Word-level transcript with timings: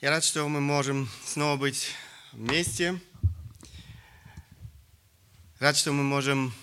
Я 0.00 0.10
рад, 0.10 0.22
что 0.22 0.48
мы 0.48 0.60
можем 0.60 1.10
снова 1.26 1.56
быть 1.56 1.88
вместе. 2.30 3.00
Рад, 5.58 5.76
что 5.76 5.90
мы 5.90 6.04
можем 6.04 6.54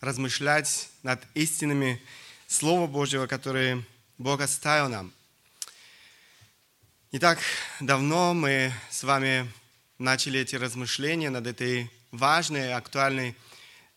размышлять 0.00 0.88
над 1.02 1.22
истинами 1.34 2.00
Слова 2.46 2.86
Божьего, 2.86 3.26
которые 3.26 3.84
Бог 4.16 4.40
оставил 4.40 4.88
нам. 4.88 5.12
Не 7.12 7.18
так 7.18 7.38
давно 7.80 8.32
мы 8.32 8.72
с 8.88 9.02
вами 9.02 9.46
начали 9.98 10.40
эти 10.40 10.56
размышления 10.56 11.28
над 11.28 11.46
этой 11.46 11.90
важной, 12.12 12.72
актуальной 12.72 13.36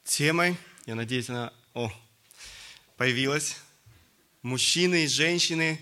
темой. 0.04 0.57
Я 0.86 0.95
надеюсь, 0.95 1.29
она 1.29 1.54
о, 1.73 1.89
появилась. 2.97 3.55
Мужчины 4.41 5.05
и 5.05 5.07
женщины 5.07 5.79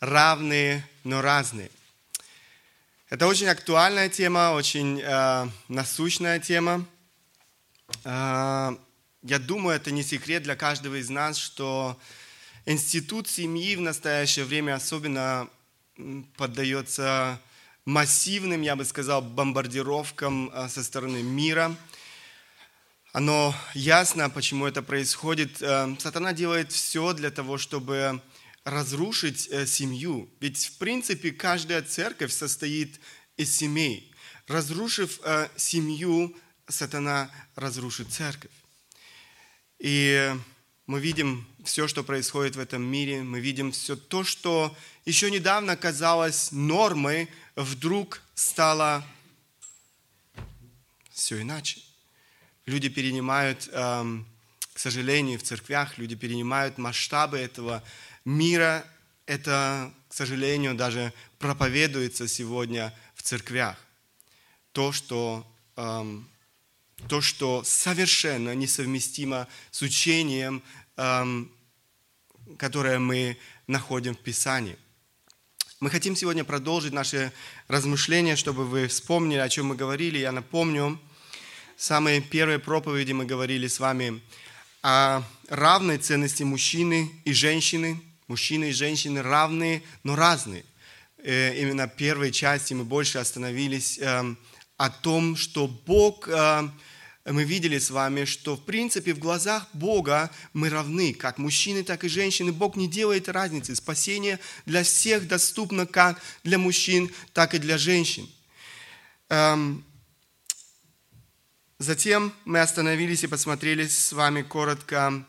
равные, 0.00 0.86
но 1.02 1.22
разные. 1.22 1.70
Это 3.10 3.26
очень 3.26 3.48
актуальная 3.48 4.08
тема, 4.08 4.52
очень 4.52 5.00
э, 5.00 5.48
насущная 5.66 6.38
тема. 6.38 6.86
Э, 8.04 8.76
я 9.22 9.38
думаю, 9.40 9.74
это 9.74 9.90
не 9.90 10.04
секрет 10.04 10.44
для 10.44 10.54
каждого 10.54 10.94
из 10.94 11.10
нас, 11.10 11.36
что 11.36 11.98
институт 12.66 13.26
семьи 13.26 13.74
в 13.74 13.80
настоящее 13.80 14.44
время 14.44 14.76
особенно 14.76 15.48
поддается 16.36 17.40
массивным, 17.84 18.62
я 18.62 18.76
бы 18.76 18.84
сказал, 18.84 19.22
бомбардировкам 19.22 20.48
э, 20.50 20.68
со 20.68 20.84
стороны 20.84 21.20
мира. 21.20 21.74
Оно 23.12 23.52
ясно, 23.74 24.30
почему 24.30 24.66
это 24.66 24.82
происходит. 24.82 25.60
Э, 25.60 25.96
сатана 25.98 26.32
делает 26.32 26.70
все 26.70 27.12
для 27.12 27.32
того, 27.32 27.58
чтобы 27.58 28.20
разрушить 28.70 29.48
э, 29.50 29.66
семью. 29.66 30.28
Ведь, 30.40 30.64
в 30.66 30.78
принципе, 30.78 31.32
каждая 31.32 31.82
церковь 31.82 32.32
состоит 32.32 33.00
из 33.36 33.54
семей. 33.54 34.12
Разрушив 34.46 35.20
э, 35.24 35.48
семью, 35.56 36.36
сатана 36.68 37.30
разрушит 37.56 38.12
церковь. 38.12 38.50
И 39.80 40.34
мы 40.86 41.00
видим 41.00 41.46
все, 41.64 41.88
что 41.88 42.04
происходит 42.04 42.56
в 42.56 42.60
этом 42.60 42.82
мире, 42.82 43.22
мы 43.22 43.40
видим 43.40 43.72
все 43.72 43.96
то, 43.96 44.24
что 44.24 44.76
еще 45.04 45.30
недавно 45.30 45.76
казалось 45.76 46.52
нормой, 46.52 47.28
вдруг 47.56 48.22
стало 48.34 49.04
все 51.12 51.42
иначе. 51.42 51.80
Люди 52.66 52.88
перенимают, 52.88 53.68
эм, 53.72 54.26
к 54.72 54.78
сожалению, 54.78 55.38
в 55.38 55.42
церквях, 55.42 55.98
люди 55.98 56.14
перенимают 56.14 56.78
масштабы 56.78 57.38
этого 57.38 57.82
мира, 58.30 58.84
это, 59.26 59.92
к 60.08 60.14
сожалению, 60.14 60.74
даже 60.74 61.12
проповедуется 61.38 62.28
сегодня 62.28 62.94
в 63.14 63.22
церквях. 63.22 63.76
То, 64.72 64.92
что, 64.92 65.46
эм, 65.76 66.28
то, 67.08 67.20
что 67.20 67.62
совершенно 67.64 68.54
несовместимо 68.54 69.48
с 69.70 69.82
учением, 69.82 70.62
эм, 70.96 71.50
которое 72.56 72.98
мы 72.98 73.36
находим 73.66 74.14
в 74.14 74.18
Писании. 74.18 74.76
Мы 75.80 75.90
хотим 75.90 76.14
сегодня 76.14 76.44
продолжить 76.44 76.92
наши 76.92 77.32
размышления, 77.68 78.36
чтобы 78.36 78.66
вы 78.66 78.86
вспомнили, 78.86 79.38
о 79.38 79.48
чем 79.48 79.66
мы 79.66 79.76
говорили. 79.76 80.18
Я 80.18 80.30
напомню, 80.30 81.00
в 81.76 81.82
самой 81.82 82.20
первой 82.20 82.58
проповеди 82.58 83.12
мы 83.12 83.24
говорили 83.24 83.66
с 83.66 83.80
вами 83.80 84.20
о 84.82 85.22
равной 85.48 85.98
ценности 85.98 86.42
мужчины 86.42 87.10
и 87.24 87.32
женщины– 87.32 88.00
Мужчины 88.30 88.70
и 88.70 88.72
женщины 88.72 89.22
равные, 89.22 89.82
но 90.04 90.14
разные. 90.14 90.64
Э, 91.18 91.60
именно 91.60 91.88
в 91.88 91.96
первой 91.96 92.30
части 92.30 92.74
мы 92.74 92.84
больше 92.84 93.18
остановились 93.18 93.98
эм, 93.98 94.38
о 94.76 94.88
том, 94.88 95.34
что 95.34 95.66
Бог, 95.66 96.28
э, 96.28 96.68
мы 97.24 97.42
видели 97.42 97.80
с 97.80 97.90
вами, 97.90 98.26
что 98.26 98.54
в 98.54 98.64
принципе 98.64 99.14
в 99.14 99.18
глазах 99.18 99.66
Бога 99.72 100.30
мы 100.52 100.70
равны, 100.70 101.12
как 101.12 101.38
мужчины, 101.38 101.82
так 101.82 102.04
и 102.04 102.08
женщины. 102.08 102.52
Бог 102.52 102.76
не 102.76 102.86
делает 102.86 103.28
разницы. 103.28 103.74
Спасение 103.74 104.38
для 104.64 104.84
всех 104.84 105.26
доступно 105.26 105.84
как 105.84 106.22
для 106.44 106.56
мужчин, 106.56 107.10
так 107.32 107.54
и 107.54 107.58
для 107.58 107.78
женщин. 107.78 108.30
Эм, 109.28 109.84
затем 111.80 112.32
мы 112.44 112.60
остановились 112.60 113.24
и 113.24 113.26
посмотрели 113.26 113.88
с 113.88 114.12
вами 114.12 114.42
коротко 114.42 115.26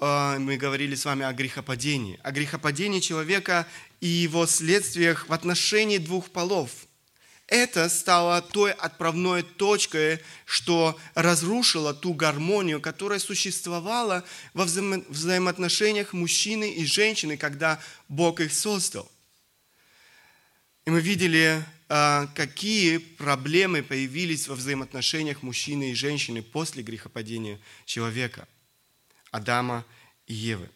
мы 0.00 0.56
говорили 0.56 0.94
с 0.94 1.04
вами 1.04 1.24
о 1.24 1.32
грехопадении, 1.32 2.20
о 2.22 2.30
грехопадении 2.30 3.00
человека 3.00 3.66
и 4.00 4.06
его 4.06 4.46
следствиях 4.46 5.28
в 5.28 5.32
отношении 5.32 5.98
двух 5.98 6.30
полов. 6.30 6.70
Это 7.48 7.88
стало 7.88 8.42
той 8.42 8.72
отправной 8.72 9.42
точкой, 9.42 10.20
что 10.44 10.98
разрушило 11.14 11.94
ту 11.94 12.12
гармонию, 12.12 12.80
которая 12.80 13.18
существовала 13.18 14.22
во 14.52 14.66
взаимо- 14.66 15.04
взаимоотношениях 15.08 16.12
мужчины 16.12 16.74
и 16.74 16.84
женщины, 16.84 17.38
когда 17.38 17.80
Бог 18.08 18.40
их 18.40 18.52
создал. 18.52 19.10
И 20.84 20.90
мы 20.90 21.00
видели, 21.00 21.64
э, 21.88 22.26
какие 22.34 22.98
проблемы 22.98 23.82
появились 23.82 24.46
во 24.46 24.54
взаимоотношениях 24.54 25.42
мужчины 25.42 25.90
и 25.90 25.94
женщины 25.94 26.42
после 26.42 26.82
грехопадения 26.82 27.58
человека– 27.86 28.46
Адама 29.30 29.84
и 30.26 30.34
Евы. 30.34 30.70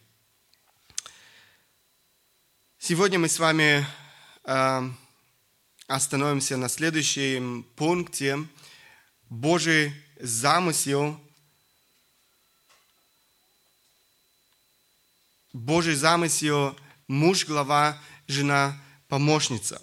Сегодня 2.77 3.17
мы 3.17 3.29
с 3.29 3.39
вами 3.39 3.85
э, 4.43 4.89
остановимся 5.87 6.57
на 6.57 6.69
следующем 6.69 7.63
пункте. 7.75 8.45
Божий 9.29 9.93
замысел, 10.19 11.19
Божий 15.51 15.95
замысел, 15.95 16.77
муж, 17.07 17.45
глава, 17.45 17.97
жена, 18.27 18.77
помощница. 19.07 19.81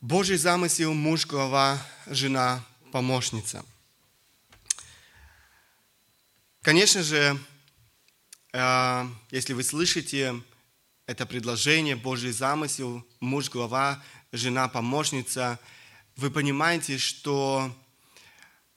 Божий 0.00 0.36
замысел, 0.36 0.94
муж, 0.94 1.26
глава, 1.26 1.78
жена, 2.06 2.64
помощница– 2.92 3.64
Конечно 6.64 7.02
же, 7.02 7.38
э, 8.54 9.06
если 9.30 9.52
вы 9.52 9.62
слышите 9.62 10.40
это 11.04 11.26
предложение, 11.26 11.94
Божий 11.94 12.32
замысел, 12.32 13.06
муж, 13.20 13.50
глава, 13.50 14.02
жена, 14.32 14.68
помощница, 14.68 15.58
вы 16.16 16.30
понимаете, 16.30 16.96
что 16.96 17.70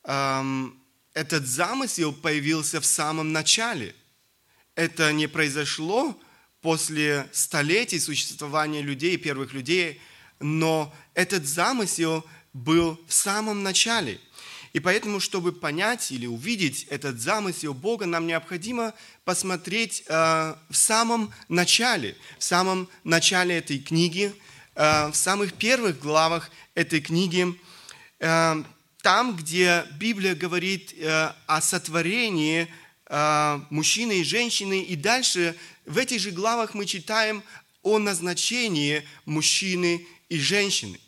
эм, 0.04 0.78
этот 1.14 1.48
замысел 1.48 2.12
появился 2.12 2.82
в 2.82 2.86
самом 2.86 3.32
начале. 3.32 3.96
Это 4.76 5.14
не 5.14 5.28
произошло 5.28 6.20
после 6.60 7.30
столетий 7.32 8.02
существования 8.02 8.82
людей, 8.82 9.16
первых 9.16 9.54
людей, 9.54 10.02
но 10.42 10.94
этот 11.14 11.48
замысел 11.48 12.26
был 12.52 13.00
в 13.08 13.14
самом 13.14 13.64
начале– 13.64 14.20
и 14.78 14.80
поэтому, 14.80 15.20
чтобы 15.20 15.54
понять 15.54 16.12
или 16.12 16.28
увидеть 16.28 16.84
этот 16.92 17.20
замысел 17.20 17.74
Бога, 17.74 18.06
нам 18.06 18.28
необходимо 18.28 18.94
посмотреть 19.26 20.04
э, 20.06 20.14
в 20.70 20.76
самом 20.76 21.34
начале, 21.50 22.16
в 22.38 22.44
самом 22.44 22.88
начале 23.04 23.58
этой 23.58 23.80
книги, 23.80 24.32
э, 24.76 25.08
в 25.08 25.16
самых 25.16 25.54
первых 25.54 26.00
главах 26.00 26.52
этой 26.76 27.02
книги, 27.02 27.60
э, 28.20 28.64
там, 29.02 29.36
где 29.36 29.84
Библия 29.98 30.36
говорит 30.36 30.94
э, 30.94 31.34
о 31.48 31.60
сотворении 31.60 32.68
э, 33.08 33.60
мужчины 33.72 34.20
и 34.20 34.24
женщины, 34.24 34.84
и 34.84 34.96
дальше 34.96 35.56
в 35.88 35.98
этих 35.98 36.20
же 36.20 36.30
главах 36.30 36.76
мы 36.76 36.86
читаем 36.86 37.42
о 37.82 37.98
назначении 37.98 39.02
мужчины 39.26 40.06
и 40.30 40.38
женщины. 40.38 41.00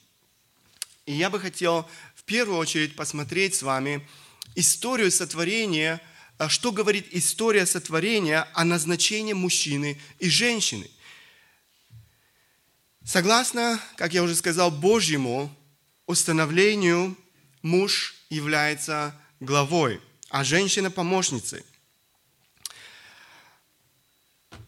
И 1.10 1.14
я 1.14 1.32
бы 1.32 1.40
хотел 1.40 1.88
первую 2.30 2.60
очередь 2.60 2.96
посмотреть 2.96 3.56
с 3.56 3.64
вами 3.64 4.08
историю 4.54 5.10
сотворения, 5.10 6.00
а 6.38 6.48
что 6.48 6.72
говорит 6.72 7.08
история 7.10 7.66
сотворения 7.66 8.48
о 8.54 8.64
назначении 8.66 9.34
мужчины 9.34 10.00
и 10.20 10.30
женщины. 10.30 10.88
Согласно, 13.04 13.82
как 13.98 14.14
я 14.14 14.22
уже 14.22 14.36
сказал, 14.36 14.70
Божьему 14.70 15.52
установлению, 16.06 17.18
муж 17.64 18.14
является 18.30 19.20
главой, 19.40 20.00
а 20.30 20.44
женщина 20.44 20.92
помощницей. 20.92 21.64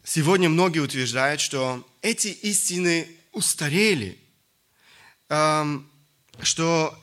Сегодня 0.03 0.49
многие 0.49 0.79
утверждают, 0.79 1.39
что 1.39 1.87
эти 2.01 2.29
истины 2.29 3.07
устарели, 3.33 4.17
эм, 5.29 5.87
что 6.41 6.97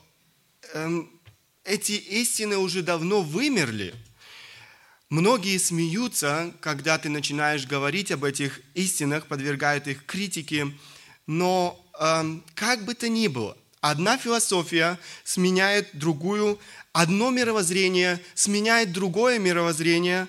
эти 1.63 1.91
истины 1.93 2.57
уже 2.57 2.81
давно 2.81 3.21
вымерли. 3.21 3.93
Многие 5.09 5.57
смеются, 5.57 6.53
когда 6.61 6.97
ты 6.97 7.09
начинаешь 7.09 7.65
говорить 7.65 8.11
об 8.11 8.23
этих 8.23 8.61
истинах, 8.75 9.25
подвергают 9.25 9.87
их 9.87 10.05
критике, 10.05 10.71
Но 11.25 11.83
эм, 11.99 12.43
как 12.55 12.85
бы 12.85 12.95
то 12.95 13.09
ни 13.09 13.27
было, 13.27 13.57
одна 13.81 14.17
философия 14.17 14.99
сменяет 15.23 15.89
другую, 15.93 16.59
одно 16.91 17.29
мировоззрение 17.29 18.19
сменяет 18.35 18.91
другое 18.91 19.39
мировоззрение, 19.39 20.27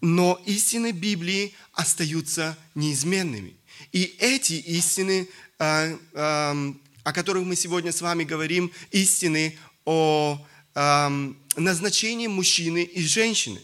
но 0.00 0.40
истины 0.46 0.92
Библии 0.92 1.54
остаются 1.72 2.56
неизменными. 2.74 3.56
И 3.92 4.16
эти 4.18 4.54
истины, 4.54 5.28
э, 5.58 5.96
э, 6.12 6.72
о 7.04 7.12
которых 7.12 7.44
мы 7.44 7.56
сегодня 7.56 7.92
с 7.92 8.00
вами 8.00 8.24
говорим, 8.24 8.72
истины 8.90 9.56
о 9.86 10.46
э, 10.74 11.08
назначении 11.56 12.26
мужчины 12.26 12.82
и 12.82 13.02
женщины. 13.02 13.62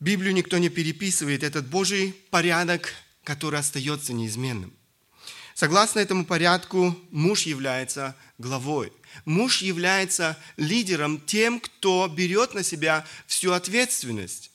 Библию 0.00 0.32
никто 0.32 0.56
не 0.56 0.70
переписывает, 0.70 1.42
этот 1.42 1.68
Божий 1.68 2.14
порядок, 2.30 2.94
который 3.24 3.60
остается 3.60 4.14
неизменным. 4.14 4.72
Согласно 5.54 6.00
этому 6.00 6.26
порядку, 6.26 6.94
муж 7.10 7.42
является 7.42 8.14
главой. 8.36 8.92
Муж 9.24 9.62
является 9.62 10.38
лидером, 10.58 11.18
тем, 11.18 11.60
кто 11.60 12.08
берет 12.08 12.52
на 12.52 12.62
себя 12.62 13.06
всю 13.26 13.52
ответственность. 13.52 14.50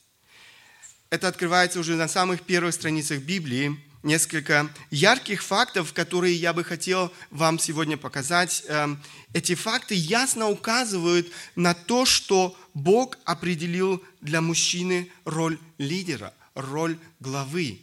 Это 1.10 1.28
открывается 1.28 1.80
уже 1.80 1.96
на 1.96 2.08
самых 2.08 2.44
первых 2.44 2.76
страницах 2.76 3.22
Библии. 3.24 3.78
Несколько 4.04 4.68
ярких 4.90 5.44
фактов, 5.44 5.94
которые 5.94 6.34
я 6.34 6.54
бы 6.54 6.64
хотел 6.64 7.14
вам 7.30 7.60
сегодня 7.60 7.98
показать. 7.98 8.64
Эм, 8.68 9.00
эти 9.32 9.54
факты 9.54 9.94
ясно 9.94 10.50
указывают 10.50 11.32
на 11.56 11.76
то, 11.76 12.06
что 12.06 12.58
Бог 12.74 13.20
определил 13.26 14.04
для 14.20 14.42
мужчины 14.42 15.12
роль 15.24 15.60
лидера, 15.78 16.34
роль 16.56 16.98
главы. 17.20 17.80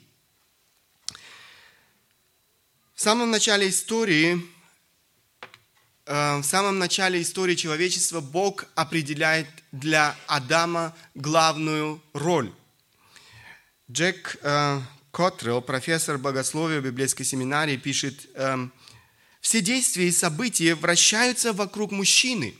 В 2.97 3.01
самом 3.01 3.31
начале 3.31 3.69
истории, 3.69 4.45
э, 6.05 6.39
в 6.39 6.43
самом 6.43 6.81
начале 6.81 7.23
истории 7.23 7.55
человечества 7.55 8.21
Бог 8.21 8.65
определяет 8.75 9.47
для 9.71 10.17
Адама 10.27 10.97
главную 11.15 12.03
роль. 12.13 12.53
Джек 13.89 14.37
э, 14.43 14.81
Котрелл, 15.19 15.61
профессор 15.63 16.17
богословия 16.17 16.81
библейской 16.81 17.25
семинарии, 17.25 17.77
пишет, 17.77 18.29
э, 18.35 18.69
«Все 19.41 19.61
действия 19.61 20.07
и 20.07 20.13
события 20.13 20.77
вращаются 20.77 21.53
вокруг 21.53 21.91
мужчины. 21.91 22.55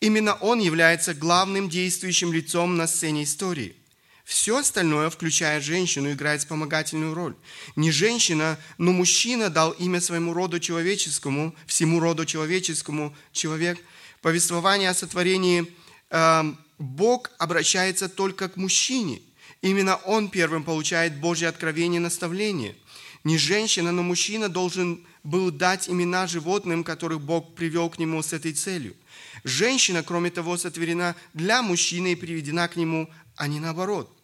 Именно 0.00 0.32
он 0.32 0.60
является 0.60 1.12
главным 1.12 1.68
действующим 1.68 2.32
лицом 2.32 2.78
на 2.78 2.86
сцене 2.86 3.24
истории– 3.24 3.76
все 4.24 4.56
остальное, 4.56 5.10
включая 5.10 5.60
женщину, 5.60 6.10
играет 6.10 6.40
вспомогательную 6.40 7.12
роль. 7.12 7.36
Не 7.76 7.90
женщина, 7.90 8.58
но 8.78 8.92
мужчина 8.92 9.50
дал 9.50 9.72
имя 9.72 10.00
своему 10.00 10.32
роду 10.32 10.58
человеческому, 10.60 11.54
всему 11.66 12.00
роду 12.00 12.24
человеческому 12.24 13.14
человек. 13.32 13.78
Повествование 14.22 14.88
о 14.88 14.94
сотворении 14.94 15.70
э, 16.08 16.54
Бог 16.78 17.32
обращается 17.36 18.08
только 18.08 18.48
к 18.48 18.56
мужчине. 18.56 19.20
Именно 19.64 19.96
он 20.04 20.28
первым 20.28 20.62
получает 20.62 21.18
Божье 21.18 21.48
откровение 21.48 21.98
и 21.98 22.02
наставление. 22.02 22.76
Не 23.24 23.38
женщина, 23.38 23.92
но 23.92 24.02
мужчина 24.02 24.50
должен 24.50 25.06
был 25.22 25.50
дать 25.50 25.88
имена 25.88 26.26
животным, 26.26 26.84
которых 26.84 27.22
Бог 27.22 27.54
привел 27.54 27.88
к 27.88 27.98
нему 27.98 28.22
с 28.22 28.34
этой 28.34 28.52
целью. 28.52 28.94
Женщина, 29.42 30.02
кроме 30.02 30.30
того, 30.30 30.58
сотворена 30.58 31.16
для 31.32 31.62
мужчины 31.62 32.12
и 32.12 32.14
приведена 32.14 32.68
к 32.68 32.76
нему, 32.76 33.08
а 33.36 33.48
не 33.48 33.58
наоборот. 33.58 34.14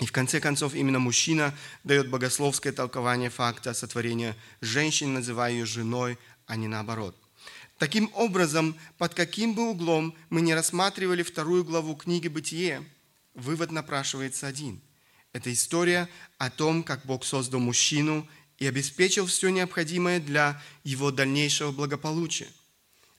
И 0.00 0.04
в 0.04 0.12
конце 0.12 0.38
концов 0.38 0.74
именно 0.74 0.98
мужчина 0.98 1.54
дает 1.82 2.10
богословское 2.10 2.74
толкование 2.74 3.30
факта 3.30 3.72
сотворения 3.72 4.36
женщины, 4.60 5.12
называя 5.12 5.52
ее 5.52 5.64
женой, 5.64 6.18
а 6.44 6.56
не 6.56 6.68
наоборот. 6.68 7.16
Таким 7.78 8.10
образом, 8.12 8.76
под 8.98 9.14
каким 9.14 9.54
бы 9.54 9.70
углом 9.70 10.14
мы 10.28 10.42
не 10.42 10.52
рассматривали 10.52 11.22
вторую 11.22 11.64
главу 11.64 11.96
книги 11.96 12.28
«Бытие», 12.28 12.84
вывод 13.34 13.70
напрашивается 13.70 14.46
один. 14.46 14.80
Это 15.32 15.52
история 15.52 16.08
о 16.38 16.50
том, 16.50 16.82
как 16.82 17.06
Бог 17.06 17.24
создал 17.24 17.60
мужчину 17.60 18.28
и 18.58 18.66
обеспечил 18.66 19.26
все 19.26 19.48
необходимое 19.48 20.20
для 20.20 20.62
его 20.84 21.10
дальнейшего 21.10 21.72
благополучия. 21.72 22.48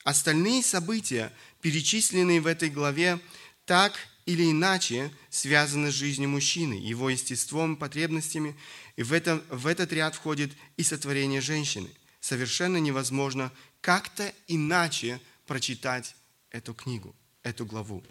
Остальные 0.03 0.63
события, 0.63 1.31
перечисленные 1.61 2.41
в 2.41 2.47
этой 2.47 2.69
главе, 2.69 3.19
так 3.65 3.93
или 4.25 4.51
иначе 4.51 5.11
связаны 5.29 5.91
с 5.91 5.95
жизнью 5.95 6.29
мужчины, 6.29 6.73
его 6.73 7.09
естеством, 7.09 7.75
потребностями, 7.75 8.55
и 8.95 9.03
в, 9.03 9.11
этом, 9.11 9.41
в 9.49 9.67
этот 9.67 9.91
ряд 9.91 10.15
входит 10.15 10.51
и 10.77 10.83
сотворение 10.83 11.41
женщины. 11.41 11.89
Совершенно 12.19 12.77
невозможно 12.77 13.51
как-то 13.81 14.33
иначе 14.47 15.19
прочитать 15.45 16.15
эту 16.51 16.73
книгу, 16.73 17.15
эту 17.41 17.65
главу. 17.65 18.03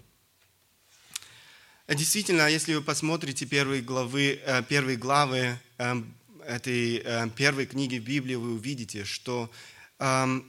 Действительно, 1.88 2.48
если 2.48 2.74
вы 2.74 2.80
посмотрите 2.80 3.44
первые 3.44 3.82
главы, 3.82 4.40
э, 4.44 4.62
первые 4.62 4.96
главы 4.96 5.58
эм, 5.78 6.14
этой 6.46 6.98
э, 6.98 7.28
первой 7.30 7.66
книги 7.66 7.98
Библии, 7.98 8.36
вы 8.36 8.54
увидите, 8.54 9.04
что 9.04 9.50
эм, 9.98 10.48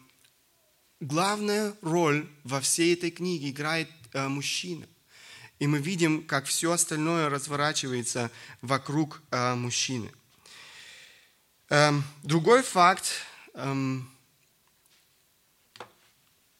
главная 0.99 1.75
роль 1.81 2.29
во 2.43 2.61
всей 2.61 2.93
этой 2.93 3.09
книге 3.09 3.49
играет 3.49 3.89
э, 4.13 4.27
мужчина. 4.27 4.85
И 5.57 5.65
мы 5.65 5.79
видим, 5.79 6.23
как 6.23 6.45
все 6.45 6.71
остальное 6.71 7.29
разворачивается 7.29 8.29
вокруг 8.61 9.21
мужчины. 9.31 10.11
Эм, 11.69 12.03
другой 12.21 12.63
факт. 12.63 13.11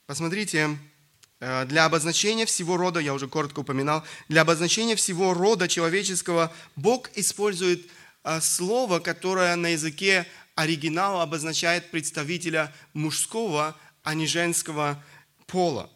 Посмотрите, 0.06 0.78
для 1.66 1.86
обозначения 1.86 2.46
всего 2.46 2.78
рода, 2.78 3.00
я 3.00 3.14
уже 3.14 3.28
коротко 3.28 3.60
упоминал, 3.60 4.04
для 4.30 4.42
обозначения 4.42 4.96
всего 4.96 5.34
рода 5.34 5.68
человеческого 5.68 6.54
Бог 6.76 7.10
использует 7.16 7.88
э, 8.24 8.40
слово, 8.40 9.00
которое 9.00 9.56
на 9.56 9.68
языке 9.68 10.26
оригинала 10.56 11.24
обозначает 11.24 11.92
представителя 11.92 12.74
мужского, 12.94 13.76
а 14.04 14.14
не 14.14 14.28
женского 14.28 15.04
пола. 15.48 15.90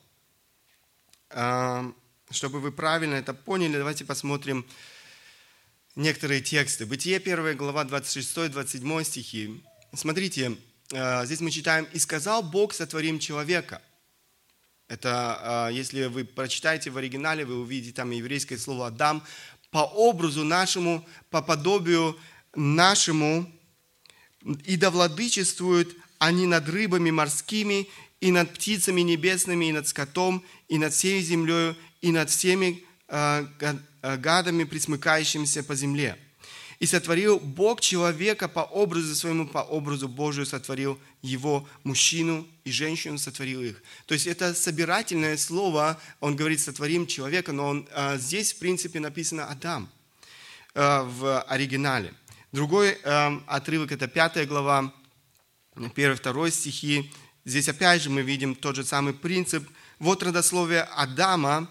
Эм, 1.29 1.95
чтобы 2.31 2.59
вы 2.59 2.71
правильно 2.71 3.15
это 3.15 3.33
поняли, 3.33 3.77
давайте 3.77 4.05
посмотрим 4.05 4.65
некоторые 5.95 6.41
тексты. 6.41 6.85
Бытие 6.85 7.17
1 7.17 7.55
глава 7.57 7.83
26-27 7.83 9.03
стихи. 9.03 9.63
Смотрите, 9.93 10.57
э, 10.91 11.25
здесь 11.25 11.41
мы 11.41 11.51
читаем 11.51 11.87
«И 11.93 11.99
сказал 11.99 12.43
Бог, 12.43 12.73
сотворим 12.73 13.19
человека». 13.19 13.81
Это, 14.87 15.69
э, 15.69 15.73
если 15.75 16.05
вы 16.05 16.23
прочитаете 16.23 16.89
в 16.89 16.97
оригинале, 16.97 17.45
вы 17.45 17.59
увидите 17.59 17.93
там 17.93 18.11
еврейское 18.11 18.57
слово 18.57 18.87
«Адам», 18.87 19.23
по 19.69 19.79
образу 19.79 20.45
нашему, 20.45 21.05
по 21.29 21.41
подобию 21.41 22.17
нашему, 22.55 23.51
и 24.63 24.77
да 24.77 24.89
владычествуют 24.89 25.95
они 26.19 26.47
над 26.47 26.69
рыбами 26.69 27.11
морскими, 27.11 27.87
и 28.21 28.31
над 28.31 28.53
птицами 28.53 29.01
небесными, 29.01 29.65
и 29.65 29.71
над 29.71 29.87
скотом, 29.87 30.43
и 30.67 30.77
над 30.77 30.93
всей 30.93 31.21
землею, 31.21 31.75
и 32.01 32.11
над 32.11 32.29
всеми 32.29 32.83
э, 33.07 33.45
э, 33.59 34.17
гадами, 34.17 34.63
присмыкающимися 34.63 35.63
по 35.63 35.75
земле. 35.75 36.17
И 36.79 36.85
сотворил 36.85 37.39
Бог 37.39 37.81
человека 37.81 38.47
по 38.47 38.61
образу 38.61 39.15
своему, 39.15 39.47
по 39.47 39.59
образу 39.59 40.07
Божию 40.07 40.45
сотворил 40.45 40.99
его, 41.27 41.67
мужчину 41.83 42.47
и 42.63 42.71
женщину 42.71 43.17
сотворил 43.17 43.61
их. 43.61 43.83
То 44.07 44.15
есть 44.15 44.25
это 44.25 44.53
собирательное 44.53 45.37
слово, 45.37 45.99
он 46.19 46.35
говорит, 46.35 46.59
сотворим 46.59 47.05
человека, 47.05 47.51
но 47.53 47.67
он, 47.67 47.87
э, 47.91 48.17
здесь, 48.17 48.53
в 48.53 48.59
принципе, 48.59 48.99
написано 48.99 49.47
Адам 49.47 49.89
в 50.73 51.41
оригинале. 51.41 52.13
Другой 52.51 52.91
отрывок, 53.47 53.91
это 53.91 54.07
пятая 54.07 54.45
глава, 54.45 54.93
первый, 55.95 56.15
второй 56.15 56.51
стихи. 56.51 57.11
Здесь 57.45 57.67
опять 57.67 58.03
же 58.03 58.11
мы 58.11 58.21
видим 58.21 58.53
тот 58.53 58.75
же 58.75 58.85
самый 58.85 59.15
принцип. 59.15 59.67
Вот 59.97 60.21
родословие 60.21 60.83
Адама, 60.83 61.67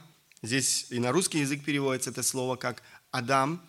Здесь 0.47 0.87
и 0.91 1.01
на 1.01 1.11
русский 1.11 1.41
язык 1.41 1.65
переводится 1.65 2.11
это 2.11 2.23
слово 2.23 2.55
как 2.57 2.83
Адам. 3.11 3.61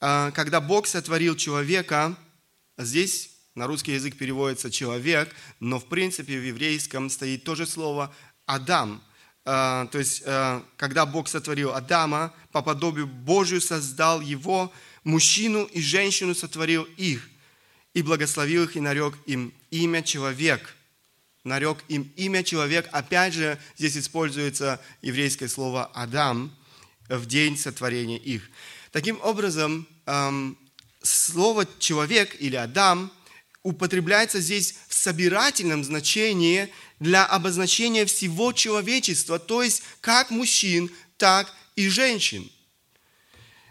А, 0.00 0.30
когда 0.30 0.60
Бог 0.60 0.86
сотворил 0.86 1.36
человека, 1.36 2.16
здесь 2.78 3.33
на 3.54 3.66
русский 3.66 3.92
язык 3.92 4.16
переводится 4.16 4.70
человек, 4.70 5.34
но 5.60 5.78
в 5.78 5.86
принципе 5.86 6.38
в 6.38 6.44
еврейском 6.44 7.10
стоит 7.10 7.44
то 7.44 7.54
же 7.54 7.66
слово 7.66 8.14
Адам. 8.46 9.02
А, 9.44 9.86
то 9.86 9.98
есть, 9.98 10.22
а, 10.26 10.64
когда 10.76 11.06
Бог 11.06 11.28
сотворил 11.28 11.72
Адама, 11.74 12.34
по 12.52 12.62
подобию 12.62 13.06
Божию 13.06 13.60
создал 13.60 14.20
его, 14.20 14.72
мужчину 15.04 15.64
и 15.64 15.80
женщину 15.80 16.34
сотворил 16.34 16.84
их, 16.96 17.28
и 17.92 18.02
благословил 18.02 18.64
их 18.64 18.76
и 18.76 18.80
нарек 18.80 19.14
им 19.26 19.52
имя 19.70 20.02
человек– 20.02 20.74
нарек 21.44 21.78
им 21.88 22.10
имя 22.16 22.42
человек. 22.42 22.88
Опять 22.90 23.34
же, 23.34 23.58
здесь 23.76 23.96
используется 23.96 24.80
еврейское 25.02 25.48
слово 25.48 25.86
«Адам» 25.94 26.50
в 27.08 27.26
день 27.26 27.56
сотворения 27.56 28.18
их. 28.18 28.50
Таким 28.90 29.20
образом, 29.22 29.86
эм, 30.06 30.58
слово 31.02 31.66
«человек» 31.78 32.34
или 32.40 32.56
«Адам» 32.56 33.12
употребляется 33.64 34.40
здесь 34.40 34.76
в 34.88 34.94
собирательном 34.94 35.82
значении 35.82 36.68
для 37.00 37.24
обозначения 37.24 38.04
всего 38.04 38.52
человечества, 38.52 39.40
то 39.40 39.62
есть 39.62 39.82
как 40.00 40.30
мужчин, 40.30 40.90
так 41.16 41.52
и 41.74 41.88
женщин. 41.88 42.48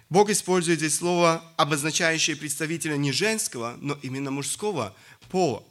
Бог 0.09 0.29
использует 0.29 0.79
здесь 0.79 0.95
слово, 0.95 1.43
обозначающее 1.57 2.35
представителя 2.35 2.97
не 2.97 3.11
женского, 3.11 3.77
но 3.81 3.97
именно 4.01 4.31
мужского 4.31 4.95
пола. 5.29 5.63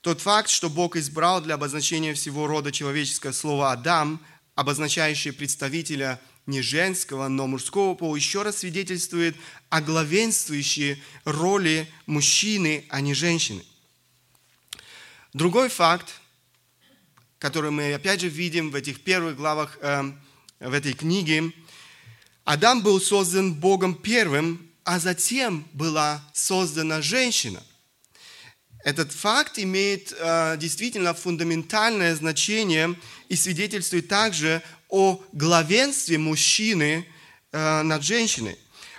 Тот 0.00 0.20
факт, 0.20 0.48
что 0.48 0.70
Бог 0.70 0.96
избрал 0.96 1.40
для 1.40 1.56
обозначения 1.56 2.14
всего 2.14 2.46
рода 2.46 2.72
человеческого 2.72 3.32
слово 3.32 3.72
«Адам», 3.72 4.20
обозначающее 4.54 5.32
представителя 5.32 6.20
не 6.48 6.62
женского, 6.62 7.28
но 7.28 7.46
мужского 7.46 7.94
пола, 7.94 8.16
еще 8.16 8.42
раз 8.42 8.58
свидетельствует 8.58 9.36
о 9.68 9.80
главенствующей 9.80 11.00
роли 11.24 11.86
мужчины, 12.06 12.86
а 12.88 13.00
не 13.00 13.14
женщины. 13.14 13.62
Другой 15.34 15.68
факт, 15.68 16.20
который 17.38 17.70
мы 17.70 17.92
опять 17.92 18.22
же 18.22 18.28
видим 18.28 18.70
в 18.70 18.74
этих 18.74 19.02
первых 19.02 19.36
главах 19.36 19.78
э, 19.82 20.10
в 20.58 20.72
этой 20.72 20.94
книге, 20.94 21.52
Адам 22.44 22.82
был 22.82 22.98
создан 22.98 23.52
Богом 23.54 23.94
первым, 23.94 24.70
а 24.84 24.98
затем 24.98 25.68
была 25.74 26.24
создана 26.32 27.02
женщина. 27.02 27.62
Этот 28.84 29.12
факт 29.12 29.58
имеет 29.58 30.14
э, 30.18 30.56
действительно 30.56 31.12
фундаментальное 31.12 32.14
значение 32.14 32.94
и 33.28 33.36
свидетельствует 33.36 34.08
также 34.08 34.62
о 34.88 35.22
главенстве 35.32 36.18
мужчины 36.18 37.06
э, 37.52 37.82
над 37.82 38.02
женщиной. 38.02 38.56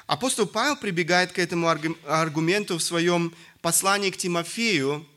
Апостол 0.07 0.47
Павел 0.47 0.75
прибегает 0.75 1.31
к 1.31 1.39
этому 1.39 1.69
аргументу 1.69 2.77
в 2.77 2.83
своем 2.83 3.33
послании 3.61 4.09
к 4.09 4.17
Тимофею, 4.17 5.07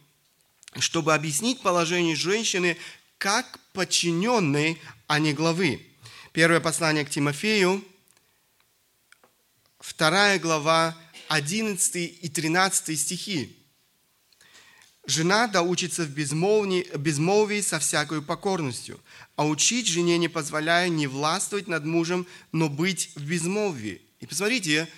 чтобы 0.79 1.15
объяснить 1.15 1.63
положение 1.63 2.17
женщины 2.17 2.77
как 3.19 3.59
подчиненной, 3.73 4.81
а 5.07 5.19
не 5.19 5.33
главы. 5.33 5.87
Первое 6.33 6.61
послание 6.61 7.05
к 7.05 7.11
Тимофею, 7.11 7.85
вторая 9.79 10.39
глава, 10.39 10.97
11 11.29 11.97
и 11.97 12.29
13 12.29 12.99
стихи. 12.99 13.57
Жена 15.05 15.49
да 15.49 15.63
учится 15.63 16.05
в 16.05 16.11
безмолвии, 16.11 16.87
безмолвии 16.97 17.61
со 17.61 17.81
всякой 17.81 18.23
покорностью, 18.23 19.01
а 19.35 19.47
учить 19.47 19.89
жене 19.89 20.17
не 20.17 20.29
позволяя 20.29 20.89
не 20.89 21.09
властвовать 21.09 21.67
над 21.67 21.85
мужем, 21.85 22.27
но 22.53 22.69
быть 22.69 23.11
в 23.17 23.25
безмолвии. 23.25 24.01
И 24.21 24.27
посмотрите, 24.27 24.89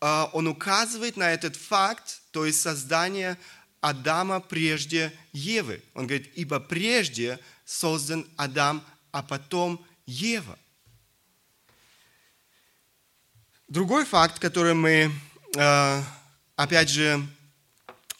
а, 0.00 0.30
он 0.32 0.46
указывает 0.46 1.16
на 1.16 1.32
этот 1.32 1.56
факт, 1.56 2.22
то 2.30 2.46
есть 2.46 2.60
создание 2.60 3.36
Адама 3.80 4.40
прежде 4.40 5.12
Евы. 5.32 5.82
Он 5.94 6.06
говорит, 6.06 6.30
ибо 6.36 6.60
прежде 6.60 7.40
создан 7.64 8.26
Адам, 8.36 8.84
а 9.10 9.22
потом 9.22 9.84
Ева. 10.06 10.58
Другой 13.66 14.04
факт, 14.04 14.38
который 14.38 14.74
мы, 14.74 15.10
а, 15.56 16.04
опять 16.54 16.88
же, 16.88 17.26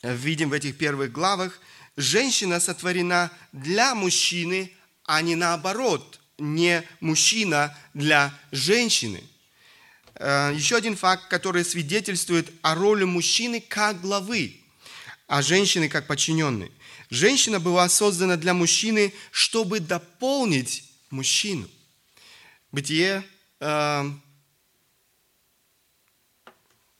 видим 0.02 0.50
в 0.50 0.52
этих 0.52 0.76
первых 0.76 1.12
главах, 1.12 1.59
женщина 1.97 2.61
сотворена 2.61 3.30
для 3.52 3.95
мужчины, 3.95 4.73
а 5.04 5.23
не 5.23 5.35
наоборот, 5.35 6.21
не 6.38 6.83
мужчина 7.00 7.76
для 7.95 8.33
женщины. 8.50 9.23
Э, 10.14 10.52
еще 10.54 10.76
один 10.76 10.97
факт, 10.97 11.28
который 11.28 11.64
свидетельствует 11.64 12.50
о 12.62 12.75
роли 12.75 13.04
мужчины 13.04 13.61
как 13.61 14.00
главы, 14.00 14.61
а 15.26 15.42
женщины 15.42 15.88
как 15.88 16.07
подчиненной. 16.07 16.73
Женщина 17.11 17.59
была 17.61 17.88
создана 17.88 18.37
для 18.37 18.54
мужчины, 18.54 19.12
чтобы 19.30 19.80
дополнить 19.80 20.85
мужчину. 21.11 21.69
Бытие 22.73 23.25
э, 23.59 24.11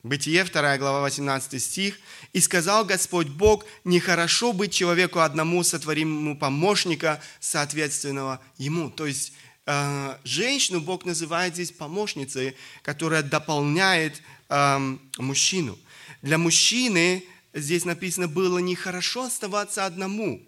Бытие, 0.03 0.43
2 0.43 0.77
глава, 0.79 1.01
18 1.01 1.61
стих. 1.61 1.99
«И 2.33 2.39
сказал 2.39 2.85
Господь 2.85 3.27
Бог, 3.27 3.65
нехорошо 3.83 4.51
быть 4.51 4.73
человеку 4.73 5.19
одному, 5.19 5.63
сотворим 5.63 6.17
ему 6.17 6.37
помощника, 6.37 7.21
соответственного 7.39 8.41
ему». 8.57 8.89
То 8.89 9.05
есть 9.05 9.33
э, 9.67 10.17
женщину 10.23 10.81
Бог 10.81 11.05
называет 11.05 11.53
здесь 11.53 11.71
помощницей, 11.71 12.55
которая 12.81 13.21
дополняет 13.21 14.23
э, 14.49 14.97
мужчину. 15.19 15.77
Для 16.23 16.39
мужчины 16.39 17.23
здесь 17.53 17.85
написано 17.85 18.27
было 18.27 18.57
нехорошо 18.57 19.25
оставаться 19.25 19.85
одному. 19.85 20.41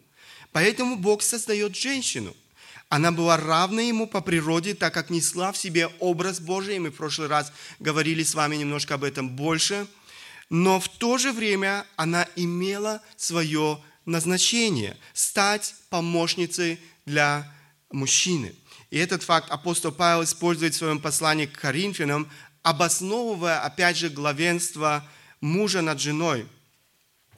Поэтому 0.51 0.95
Бог 0.95 1.21
создает 1.21 1.75
женщину. 1.75 2.35
Она 2.93 3.11
была 3.11 3.37
равна 3.37 3.81
ему 3.81 4.05
по 4.05 4.21
природе, 4.21 4.75
так 4.75 4.93
как 4.93 5.09
несла 5.09 5.51
в 5.51 5.57
себе 5.57 5.87
образ 5.99 6.39
Божий. 6.39 6.77
Мы 6.77 6.91
в 6.91 6.95
прошлый 6.95 7.27
раз 7.27 7.51
говорили 7.79 8.21
с 8.21 8.35
вами 8.35 8.55
немножко 8.55 8.93
об 8.93 9.03
этом 9.03 9.29
больше. 9.29 9.87
Но 10.51 10.79
в 10.79 10.87
то 10.87 11.17
же 11.17 11.31
время 11.31 11.87
она 11.95 12.27
имела 12.35 13.01
свое 13.17 13.79
назначение– 14.05 14.95
стать 15.13 15.73
помощницей 15.89 16.79
для 17.07 17.51
мужчины. 17.91 18.53
И 18.91 18.99
этот 18.99 19.23
факт 19.23 19.49
апостол 19.49 19.91
Павел 19.91 20.23
использует 20.23 20.75
в 20.75 20.77
своем 20.77 20.99
послании 20.99 21.47
к 21.47 21.59
Коринфянам, 21.59 22.29
обосновывая, 22.61 23.59
опять 23.61 23.97
же, 23.97 24.09
главенство 24.09 25.03
мужа 25.41 25.81
над 25.81 25.99
женой. 25.99 26.45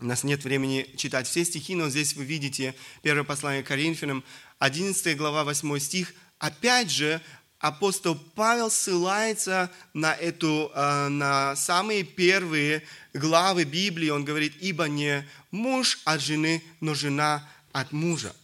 У 0.01 0.05
нас 0.05 0.25
нет 0.25 0.43
времени 0.43 0.85
читать 0.97 1.25
все 1.25 1.45
стихи, 1.45 1.73
но 1.73 1.89
здесь 1.89 2.15
вы 2.15 2.25
видите 2.25 2.75
первое 3.01 3.23
послание 3.23 3.63
к 3.63 3.67
Коринфянам, 3.67 4.25
11 4.59 5.17
глава, 5.17 5.43
8 5.43 5.79
стих, 5.79 6.13
опять 6.39 6.89
же, 6.89 7.21
апостол 7.59 8.15
Павел 8.15 8.69
ссылается 8.69 9.71
на, 9.93 10.13
эту, 10.13 10.71
э, 10.73 11.07
на 11.09 11.55
самые 11.55 12.03
первые 12.03 12.83
главы 13.13 13.63
Библии. 13.63 14.09
Он 14.09 14.23
говорит, 14.23 14.55
ибо 14.61 14.85
не 14.85 15.27
муж 15.51 15.99
от 16.05 16.21
жены, 16.21 16.63
но 16.79 16.93
жена 16.93 17.47
от 17.71 17.91
мужа. 17.91 18.35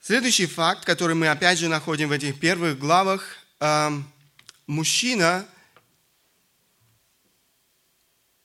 Следующий 0.00 0.46
факт, 0.46 0.84
который 0.84 1.14
мы 1.14 1.28
опять 1.28 1.58
же 1.58 1.68
находим 1.68 2.08
в 2.08 2.12
этих 2.12 2.40
первых 2.40 2.78
главах, 2.78 3.36
э, 3.60 3.90
мужчина 4.66 5.46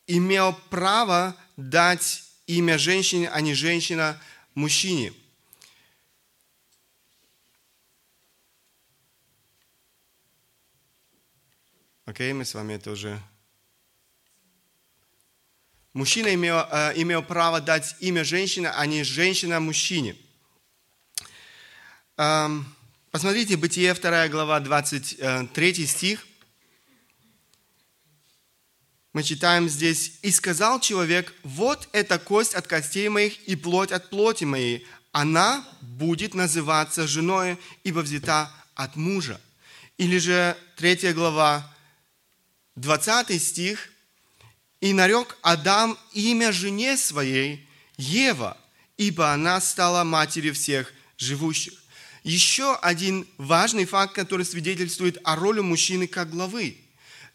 имел 0.08 0.54
право 0.70 1.36
дать 1.56 2.23
имя 2.48 2.78
женщине, 2.78 3.30
а 3.30 3.42
не 3.42 3.54
женщина 3.54 4.22
мужчине. 4.54 5.14
Окей, 12.06 12.32
okay, 12.32 12.34
мы 12.34 12.44
с 12.44 12.54
вами 12.54 12.74
это 12.74 12.92
уже... 12.92 13.20
Мужчина 15.94 16.34
имел, 16.34 16.58
э, 16.72 16.94
имел 16.96 17.24
право 17.24 17.62
дать 17.62 17.96
имя 18.00 18.24
женщине, 18.24 18.70
а 18.70 18.86
не 18.86 19.04
женщина 19.04 19.60
мужчине. 19.60 20.18
Эм, 22.18 22.66
посмотрите, 23.12 23.58
Бытие 23.58 23.94
2 23.94 24.28
глава, 24.30 24.60
23 24.60 25.86
стих 25.86 26.28
мы 29.14 29.22
читаем 29.22 29.70
здесь, 29.70 30.14
«И 30.24 30.32
сказал 30.32 30.80
человек, 30.80 31.34
вот 31.44 31.88
эта 31.92 32.18
кость 32.18 32.56
от 32.56 32.66
костей 32.66 33.10
моих 33.10 33.38
и 33.48 33.56
плоть 33.56 33.92
от 33.92 34.10
плоти 34.10 34.44
моей, 34.44 34.88
она 35.12 35.64
будет 35.82 36.34
называться 36.34 37.08
женой, 37.08 37.60
ибо 37.84 38.00
взята 38.00 38.52
от 38.74 38.96
мужа». 38.96 39.40
Или 40.00 40.18
же 40.18 40.58
3 40.78 41.14
глава, 41.14 41.72
20 42.76 43.40
стих, 43.40 43.92
«И 44.82 44.94
нарек 44.94 45.38
Адам 45.44 45.98
имя 46.14 46.52
жене 46.52 46.98
своей 46.98 47.70
Ева, 47.98 48.58
ибо 48.98 49.32
она 49.32 49.62
стала 49.62 50.04
матерью 50.04 50.56
всех 50.56 50.92
живущих». 51.18 51.74
Еще 52.24 52.76
один 52.78 53.28
важный 53.38 53.86
факт, 53.86 54.16
который 54.16 54.46
свидетельствует 54.46 55.20
о 55.24 55.36
роли 55.36 55.60
мужчины 55.60 56.08
как 56.08 56.32
главы– 56.32 56.78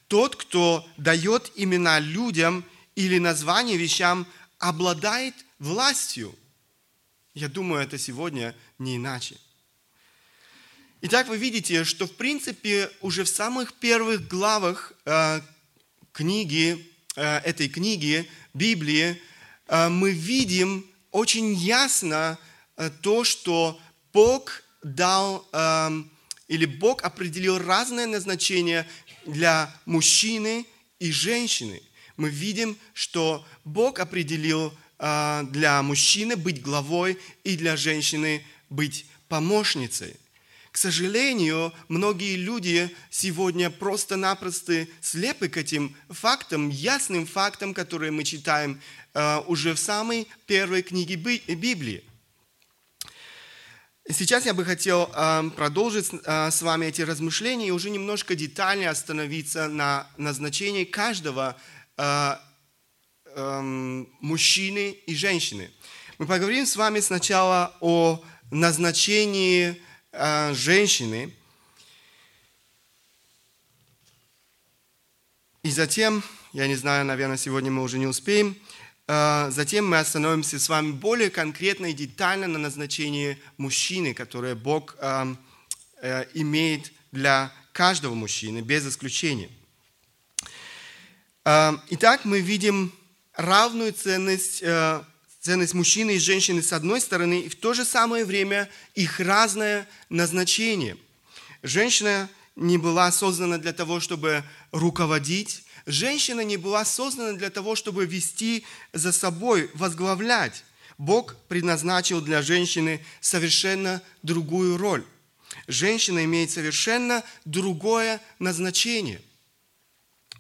тот, 0.09 0.37
кто 0.37 0.87
дает 0.97 1.53
имена 1.55 2.01
людям 2.01 2.65
или 2.95 3.19
название 3.19 3.77
вещам, 3.77 4.27
обладает 4.59 5.35
властью. 5.59 6.35
Я 7.35 7.49
думаю, 7.49 7.83
это 7.83 7.99
сегодня 7.99 8.55
не 8.79 8.97
иначе. 8.97 9.37
Итак, 11.03 11.29
вы 11.29 11.37
видите, 11.37 11.85
что 11.85 12.09
в 12.09 12.17
принципе 12.17 12.91
уже 13.01 13.23
в 13.23 13.29
самых 13.29 13.75
первых 13.75 14.27
главах 14.27 14.93
э, 15.05 15.41
книги, 16.11 16.93
э, 17.15 17.37
этой 17.39 17.69
книги, 17.69 18.29
Библии, 18.53 19.23
э, 19.69 19.89
мы 19.89 20.11
видим 20.11 20.85
очень 21.13 21.55
ясно 21.55 22.37
э, 22.77 22.91
то, 23.01 23.23
что 23.23 23.81
Бог 24.13 24.65
дал 24.83 25.47
э, 25.53 26.03
или 26.49 26.65
Бог 26.65 27.05
определил 27.05 27.59
разное 27.59 28.07
назначение 28.07 28.89
для 29.29 29.73
мужчины 29.85 30.67
и 30.99 31.13
женщины. 31.13 31.81
Мы 32.17 32.31
видим, 32.31 32.77
что 32.95 33.47
Бог 33.65 34.01
определил 34.01 34.73
а, 34.99 35.45
для 35.45 35.81
мужчины 35.83 36.37
быть 36.37 36.61
главой 36.61 37.19
и 37.45 37.57
для 37.57 37.77
женщины 37.77 38.45
быть 38.69 39.07
помощницей. 39.29 40.17
К 40.73 40.77
сожалению, 40.77 41.73
многие 41.89 42.37
люди 42.37 42.95
сегодня 43.11 43.71
просто-напросто 43.71 44.87
слепы 45.01 45.49
к 45.49 45.57
этим 45.57 45.95
фактам, 46.09 46.69
ясным 46.69 47.27
фактам, 47.27 47.75
которые 47.75 48.13
мы 48.13 48.23
читаем 48.23 48.81
э, 49.15 49.39
уже 49.47 49.75
в 49.75 49.79
самой 49.79 50.29
первой 50.47 50.83
книге 50.83 51.17
Библии. 51.17 52.05
Сейчас 54.11 54.47
я 54.47 54.55
бы 54.55 54.65
хотел 54.65 55.11
э, 55.15 55.51
продолжить 55.55 56.09
э, 56.11 56.51
с 56.51 56.63
вами 56.63 56.87
эти 56.87 57.03
размышления 57.03 57.69
и 57.69 57.73
уже 57.73 57.91
немножко 57.91 58.35
детальнее 58.35 58.89
остановиться 58.89 59.69
на 59.69 60.07
назначении 60.17 60.85
каждого 60.85 61.61
э, 61.99 62.37
э, 63.27 63.61
мужчины 63.61 64.93
и 64.93 65.15
женщины. 65.15 65.71
Мы 66.17 66.27
поговорим 66.27 66.65
с 66.65 66.75
вами 66.77 67.01
сначала 67.01 67.77
о 67.81 68.25
назначении 68.51 69.79
э, 70.13 70.55
женщины. 70.55 71.35
И 75.63 75.71
затем, 75.71 76.23
я 76.55 76.67
не 76.67 76.77
знаю, 76.77 77.05
наверное, 77.05 77.37
сегодня 77.37 77.71
мы 77.71 77.83
уже 77.83 77.99
не 77.99 78.07
успеем, 78.07 78.57
затем 79.09 79.89
мы 79.89 79.99
остановимся 79.99 80.59
с 80.59 80.69
вами 80.69 80.93
более 80.93 81.31
конкретно 81.31 81.87
и 81.87 81.95
детально 81.95 82.47
на 82.47 82.59
назначении 82.59 83.39
мужчины, 83.57 84.13
которое 84.13 84.55
Бог 84.55 84.97
э, 85.01 85.35
э, 86.03 86.27
имеет 86.35 86.93
для 87.11 87.51
каждого 87.73 88.15
мужчины, 88.15 88.61
без 88.61 88.87
исключения. 88.87 89.49
Э, 91.47 91.73
итак, 91.89 92.27
мы 92.27 92.41
видим 92.41 92.93
равную 93.35 93.95
ценность 93.95 94.63
э, 94.63 95.03
ценность 95.41 95.73
мужчины 95.73 96.17
и 96.17 96.19
женщины 96.19 96.63
с 96.63 96.75
одной 96.75 97.01
стороны, 97.01 97.41
и 97.41 97.49
в 97.49 97.55
то 97.55 97.73
же 97.73 97.87
самое 97.87 98.27
время 98.27 98.69
их 98.95 99.21
разное 99.21 99.89
назначение. 100.11 100.99
Женщина 101.63 102.29
не 102.57 102.77
была 102.77 103.11
создана 103.11 103.57
для 103.57 103.73
того, 103.73 104.01
чтобы 104.01 104.45
руководить, 104.73 105.65
женщина 105.89 106.43
не 106.43 106.57
была 106.57 106.85
создана 106.85 107.33
для 107.33 107.51
того, 107.51 107.75
чтобы 107.75 108.07
вести 108.07 108.65
за 108.93 109.11
собой, 109.11 109.71
возглавлять. 109.75 110.65
Бог 110.99 111.37
предназначил 111.49 112.21
для 112.21 112.43
женщины 112.43 113.05
совершенно 113.21 114.03
другую 114.23 114.77
роль. 114.77 115.05
Женщина 115.67 116.25
имеет 116.25 116.51
совершенно 116.51 117.25
другое 117.45 118.21
назначение. 118.39 119.21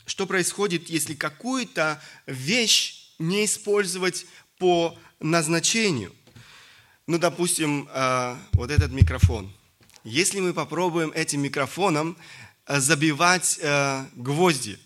Что 0.04 0.26
происходит, 0.26 0.90
если 0.90 1.14
какую-то 1.14 2.02
вещь 2.26 3.14
не 3.18 3.46
использовать 3.46 4.26
по 4.58 4.98
назначению. 5.18 6.14
Ну, 7.06 7.18
допустим, 7.18 7.88
э, 7.90 8.36
вот 8.52 8.70
этот 8.70 8.92
микрофон. 8.92 9.52
Если 10.04 10.40
мы 10.40 10.52
попробуем 10.52 11.10
этим 11.12 11.40
микрофоном 11.40 12.18
э, 12.66 12.80
забивать 12.80 13.58
э, 13.62 14.04
гвозди, 14.14 14.78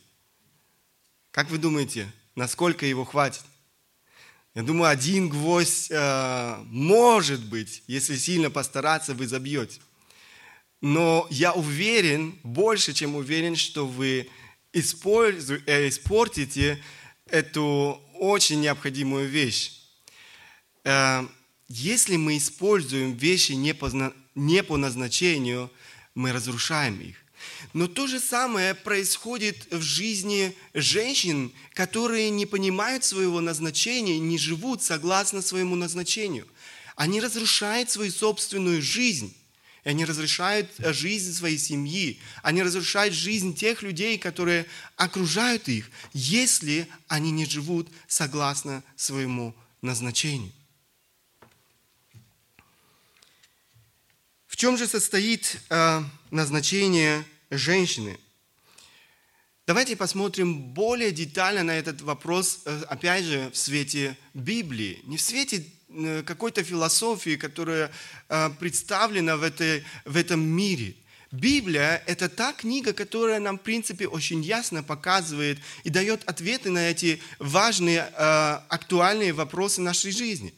как 1.32 1.50
вы 1.50 1.58
думаете, 1.58 2.10
насколько 2.36 2.86
его 2.86 3.04
хватит? 3.04 3.42
Я 4.54 4.62
думаю, 4.62 4.90
один 4.90 5.28
гвоздь 5.28 5.90
может 6.66 7.44
быть, 7.46 7.82
если 7.86 8.16
сильно 8.16 8.50
постараться, 8.50 9.14
вы 9.14 9.26
забьете. 9.26 9.80
Но 10.82 11.26
я 11.30 11.52
уверен, 11.52 12.38
больше 12.42 12.92
чем 12.92 13.16
уверен, 13.16 13.56
что 13.56 13.86
вы 13.86 14.28
испортите 14.72 16.82
эту 17.26 18.02
очень 18.14 18.60
необходимую 18.60 19.28
вещь. 19.28 19.80
Э, 20.84 21.26
если 21.68 22.16
мы 22.16 22.36
используем 22.36 23.14
вещи 23.14 23.52
не 23.52 23.74
по, 23.74 23.90
не 24.34 24.62
по 24.62 24.76
назначению, 24.76 25.70
мы 26.14 26.32
разрушаем 26.32 27.00
их. 27.00 27.16
Но 27.72 27.86
то 27.88 28.06
же 28.06 28.20
самое 28.20 28.74
происходит 28.74 29.66
в 29.70 29.80
жизни 29.80 30.54
женщин, 30.74 31.52
которые 31.74 32.30
не 32.30 32.46
понимают 32.46 33.04
своего 33.04 33.40
назначения, 33.40 34.18
не 34.18 34.38
живут 34.38 34.82
согласно 34.82 35.42
своему 35.42 35.74
назначению. 35.74 36.46
Они 36.96 37.20
разрушают 37.20 37.90
свою 37.90 38.10
собственную 38.10 38.82
жизнь. 38.82 39.34
И 39.84 39.88
они 39.88 40.04
разрушают 40.04 40.70
э, 40.78 40.92
жизнь 40.92 41.32
своей 41.32 41.58
семьи. 41.58 42.20
Они 42.42 42.62
разрушают 42.62 43.14
жизнь 43.14 43.54
тех 43.54 43.82
людей, 43.82 44.16
которые 44.16 44.66
окружают 44.96 45.68
их, 45.68 45.90
если 46.12 46.86
они 47.08 47.32
не 47.32 47.46
живут 47.46 47.88
согласно 48.06 48.84
своему 48.94 49.54
назначению. 49.80 50.52
Чем 54.62 54.76
же 54.78 54.86
состоит 54.86 55.60
э, 55.70 56.02
назначение 56.30 57.24
женщины? 57.50 58.16
Давайте 59.66 59.96
посмотрим 59.96 60.72
более 60.72 61.10
детально 61.10 61.64
на 61.64 61.76
этот 61.76 62.00
вопрос, 62.00 62.60
э, 62.64 62.82
опять 62.88 63.24
же, 63.24 63.50
в 63.50 63.56
свете 63.56 64.16
Библии. 64.34 65.00
Не 65.02 65.16
в 65.16 65.20
свете 65.20 65.66
Э, 65.88 66.22
какой-то 66.24 66.62
философии, 66.62 67.34
которая 67.36 67.90
представлена 68.60 69.36
в, 69.36 69.42
этой, 69.42 69.84
в 70.04 70.16
этом 70.16 70.40
мире. 70.40 70.94
Библия– 71.32 72.00
это 72.06 72.28
та 72.28 72.52
книга, 72.52 72.92
которая 72.92 73.40
нам, 73.40 73.58
в 73.58 73.62
принципе, 73.62 74.06
очень 74.06 74.42
ясно 74.42 74.84
показывает 74.84 75.58
и 75.82 75.90
дает 75.90 76.22
ответы 76.26 76.70
на 76.70 76.88
эти 76.88 77.20
важные, 77.40 78.02
актуальные 78.02 79.32
вопросы 79.32 79.80
нашей 79.80 80.12
жизни. 80.12 80.54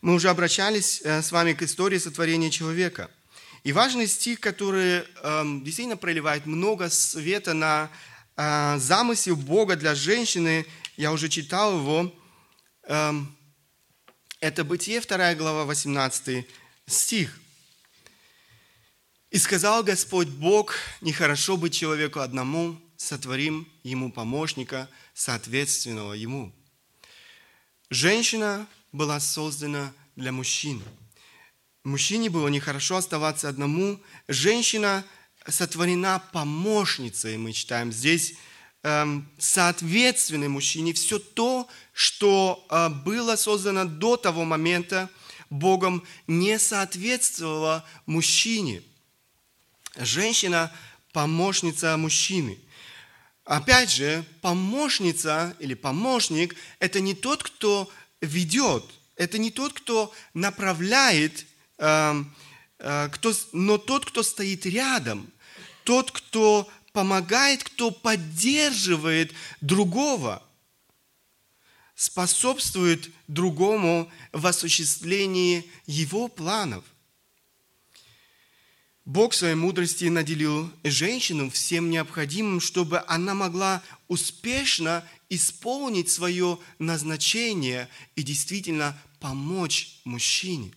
Мы 0.00 0.14
уже 0.14 0.28
обращались 0.28 1.00
с 1.02 1.32
вами 1.32 1.52
к 1.52 1.62
истории 1.62 1.98
сотворения 1.98 2.50
человека. 2.50 3.10
И 3.64 3.72
важный 3.72 4.06
стих, 4.06 4.40
который 4.40 5.04
эм, 5.22 5.64
действительно 5.64 5.96
проливает 5.96 6.46
много 6.46 6.88
света 6.90 7.54
на 7.54 7.90
замысел 8.78 9.34
Бога 9.34 9.76
для 9.76 9.94
женщины, 9.94 10.66
я 10.96 11.10
уже 11.10 11.30
читал 11.30 11.78
его, 11.78 12.14
эм, 12.82 13.36
это 14.40 14.64
Бытие, 14.64 15.00
2 15.00 15.34
глава, 15.34 15.64
18 15.64 16.46
стих. 16.86 17.40
«И 19.30 19.38
сказал 19.38 19.82
Господь 19.82 20.28
Бог, 20.28 20.76
нехорошо 21.00 21.56
быть 21.56 21.74
человеку 21.74 22.20
одному, 22.20 22.80
сотворим 22.96 23.66
ему 23.82 24.12
помощника, 24.12 24.88
соответственного 25.14 26.12
ему». 26.12 26.52
Женщина 27.90 28.66
была 28.96 29.20
создана 29.20 29.92
для 30.16 30.32
мужчин. 30.32 30.82
Мужчине 31.84 32.30
было 32.30 32.48
нехорошо 32.48 32.96
оставаться 32.96 33.48
одному. 33.48 34.00
Женщина 34.26 35.04
сотворена 35.46 36.22
помощницей, 36.32 37.36
мы 37.36 37.52
читаем 37.52 37.92
здесь, 37.92 38.34
эм, 38.82 39.28
соответственной 39.38 40.48
мужчине. 40.48 40.92
Все 40.94 41.18
то, 41.18 41.68
что 41.92 42.66
а, 42.68 42.88
было 42.88 43.36
создано 43.36 43.84
до 43.84 44.16
того 44.16 44.44
момента 44.44 45.08
Богом, 45.48 46.02
не 46.26 46.58
соответствовало 46.58 47.84
мужчине. 48.06 48.82
Женщина– 49.96 50.72
помощница 51.12 51.96
мужчины. 51.96 52.58
Опять 53.44 53.90
же, 53.90 54.24
помощница 54.42 55.56
или 55.60 55.74
помощник– 55.74 56.56
это 56.80 57.00
не 57.00 57.14
тот, 57.14 57.42
кто 57.44 57.88
ведет, 58.26 58.84
это 59.16 59.38
не 59.38 59.50
тот, 59.50 59.72
кто 59.72 60.12
направляет, 60.34 61.46
а, 61.78 62.16
а, 62.78 63.08
кто, 63.08 63.32
но 63.52 63.78
тот, 63.78 64.04
кто 64.06 64.22
стоит 64.22 64.66
рядом, 64.66 65.30
тот, 65.84 66.10
кто 66.10 66.68
помогает, 66.92 67.64
кто 67.64 67.90
поддерживает 67.90 69.32
другого– 69.60 70.42
способствует 71.96 73.10
другому 73.26 74.10
в 74.30 74.46
осуществлении 74.46 75.68
его 75.86 76.28
планов. 76.28 76.84
Бог 79.06 79.34
своей 79.34 79.54
мудрости 79.54 80.06
наделил 80.06 80.68
женщину 80.82 81.48
всем 81.48 81.90
необходимым, 81.90 82.58
чтобы 82.58 83.04
она 83.06 83.34
могла 83.34 83.80
успешно 84.08 85.04
исполнить 85.28 86.10
свое 86.10 86.58
назначение 86.80 87.88
и 88.16 88.24
действительно 88.24 88.98
помочь 89.20 90.00
мужчине. 90.04 90.72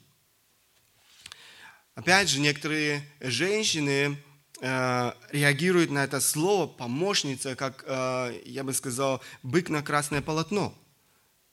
Опять 1.96 2.30
же, 2.30 2.40
некоторые 2.40 3.04
женщины 3.20 4.16
э, 4.62 5.12
реагируют 5.32 5.90
на 5.90 6.04
это 6.04 6.22
слово 6.22 6.68
«помощница», 6.68 7.56
как, 7.56 7.84
э, 7.88 8.42
я 8.46 8.64
бы 8.64 8.74
сказал, 8.74 9.24
бык 9.42 9.70
на 9.70 9.82
красное 9.82 10.22
полотно– 10.22 10.78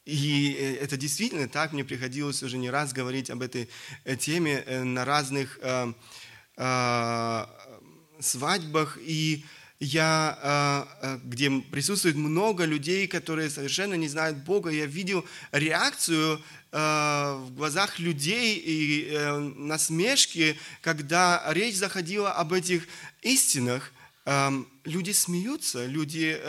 и 0.07 0.57
э, 0.57 0.77
это 0.77 0.97
действительно 0.97 1.49
так, 1.49 1.73
мне 1.73 1.85
приходилось 1.85 2.43
уже 2.43 2.59
не 2.59 2.71
раз 2.71 2.93
говорить 2.93 3.29
об 3.29 3.43
этой 3.43 3.69
э, 4.05 4.17
теме 4.17 4.62
э, 4.65 4.85
на 4.85 5.05
разных 5.05 5.59
э, 5.61 5.93
свадьбах, 8.21 8.99
и 9.01 9.45
я, 9.79 10.38
э, 11.03 11.07
э, 11.07 11.19
где 11.25 11.51
присутствует 11.51 12.16
много 12.16 12.64
людей, 12.64 13.07
которые 13.07 13.51
совершенно 13.51 13.95
не 13.95 14.09
знают 14.09 14.38
Бога, 14.38 14.71
я 14.71 14.87
видел 14.87 15.25
реакцию 15.53 16.40
э, 16.73 16.79
в 16.79 17.53
глазах 17.55 17.99
людей 17.99 18.57
и 18.57 19.09
э, 19.11 19.38
насмешки, 19.38 20.57
когда 20.81 21.42
речь 21.49 21.77
заходила 21.77 22.33
об 22.33 22.55
этих 22.55 22.87
истинах. 23.23 23.92
Э, 24.25 24.51
люди 24.85 25.11
смеются, 25.11 25.87
люди... 25.87 26.40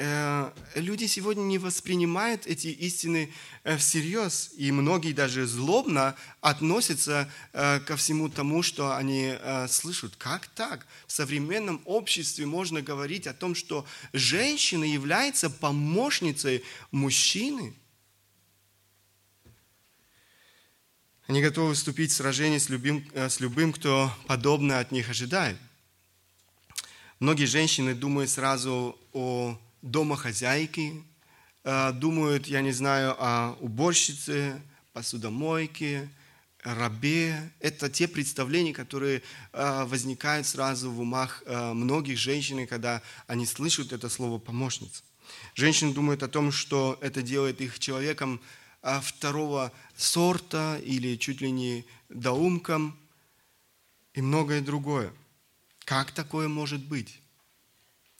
Э, 0.00 0.52
люди 0.76 1.06
сегодня 1.06 1.42
не 1.42 1.58
воспринимают 1.58 2.46
эти 2.46 2.68
истины 2.68 3.32
э, 3.64 3.76
всерьез, 3.76 4.52
и 4.56 4.70
многие 4.70 5.12
даже 5.12 5.44
злобно 5.44 6.14
относятся 6.40 7.28
э, 7.52 7.80
ко 7.80 7.96
всему 7.96 8.28
тому, 8.28 8.62
что 8.62 8.94
они 8.96 9.34
слышат. 9.68 10.14
Как 10.14 10.46
так? 10.46 10.86
В 11.08 11.12
современном 11.12 11.82
обществе 11.84 12.46
можно 12.46 12.80
говорить 12.80 13.26
о 13.26 13.34
том, 13.34 13.56
что 13.56 13.84
женщина 14.12 14.84
является 14.84 15.50
помощницей 15.50 16.62
мужчины? 16.92 17.74
Они 21.26 21.42
готовы 21.42 21.74
вступить 21.74 22.12
в 22.12 22.14
сражение 22.14 22.60
с 22.60 22.68
любым, 22.68 23.04
с 23.14 23.40
любым, 23.40 23.72
кто 23.72 24.12
подобно 24.28 24.78
от 24.78 24.92
них 24.92 25.10
ожидает. 25.10 25.58
Многие 27.18 27.46
женщины 27.46 27.96
думают 27.96 28.30
сразу 28.30 28.96
о 29.12 29.58
домохозяйки, 29.82 31.02
э, 31.64 31.92
думают, 31.92 32.46
я 32.46 32.60
не 32.60 32.72
знаю, 32.72 33.14
о 33.18 33.56
уборщице, 33.60 34.60
посудомойке, 34.92 36.08
рабе. 36.62 37.52
Это 37.60 37.88
те 37.88 38.08
представления, 38.08 38.72
которые 38.72 39.22
э, 39.52 39.84
возникают 39.84 40.46
сразу 40.46 40.90
в 40.90 41.00
умах 41.00 41.42
э, 41.46 41.72
многих 41.72 42.18
женщин, 42.18 42.66
когда 42.66 43.02
они 43.26 43.46
слышат 43.46 43.92
это 43.92 44.08
слово 44.08 44.38
«помощница». 44.38 45.02
Женщины 45.54 45.92
думают 45.92 46.22
о 46.22 46.28
том, 46.28 46.50
что 46.50 46.98
это 47.02 47.22
делает 47.22 47.60
их 47.60 47.78
человеком 47.78 48.40
второго 49.02 49.72
сорта 49.96 50.78
или 50.82 51.16
чуть 51.16 51.40
ли 51.40 51.50
не 51.50 51.84
доумком 52.08 52.96
и 54.14 54.22
многое 54.22 54.62
другое. 54.62 55.12
Как 55.84 56.12
такое 56.12 56.48
может 56.48 56.84
быть? 56.84 57.20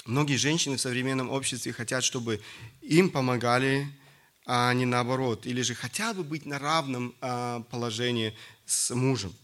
Многие 0.08 0.36
женщины 0.36 0.78
в 0.78 0.80
современном 0.80 1.28
обществе 1.28 1.70
хотят, 1.70 2.02
чтобы 2.02 2.40
им 2.80 3.10
помогали, 3.10 3.86
а 4.46 4.72
не 4.72 4.86
наоборот, 4.86 5.44
или 5.44 5.60
же 5.60 5.74
хотя 5.74 6.14
бы 6.14 6.24
быть 6.24 6.46
на 6.46 6.58
равном 6.58 7.14
а, 7.20 7.60
положении 7.70 8.34
с 8.64 8.94
мужем. 8.94 9.34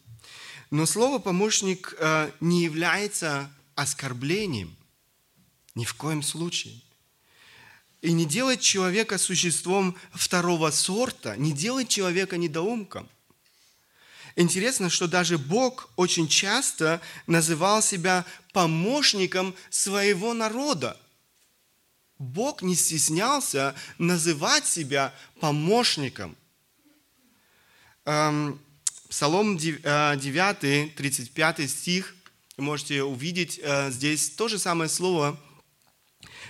Но 0.70 0.87
слово 0.87 1.18
«помощник» 1.18 1.94
а, 2.00 2.33
не 2.40 2.64
является 2.64 3.53
оскорблением, 3.74 4.74
ни 5.74 5.85
в 5.85 5.92
коем 5.92 6.22
случае. 6.22 6.81
И 8.00 8.12
не 8.12 8.24
делать 8.24 8.62
человека 8.62 9.18
существом 9.18 9.94
второго 10.14 10.70
сорта, 10.70 11.37
не 11.37 11.53
делать 11.53 11.88
человека 11.90 12.38
недоумком. 12.38 13.07
Интересно, 14.37 14.90
что 14.90 15.07
даже 15.07 15.38
Бог 15.38 15.88
очень 15.97 16.27
часто 16.27 17.01
называл 17.27 17.83
себя 17.83 18.25
помощником 18.53 19.55
своего 19.70 20.35
народа. 20.35 20.99
Бог 22.18 22.62
не 22.62 22.75
стеснялся 22.75 23.75
называть 23.99 24.66
себя 24.66 25.14
помощником. 25.40 26.37
Эм, 28.05 28.61
Псалом 29.09 29.57
9, 29.57 30.94
35 30.97 31.61
э, 31.61 31.68
стих, 31.68 32.16
можете 32.57 33.05
увидеть 33.05 33.61
э, 33.62 33.90
здесь 33.92 34.31
то 34.31 34.49
же 34.49 34.59
самое 34.59 34.90
слово. 34.90 35.38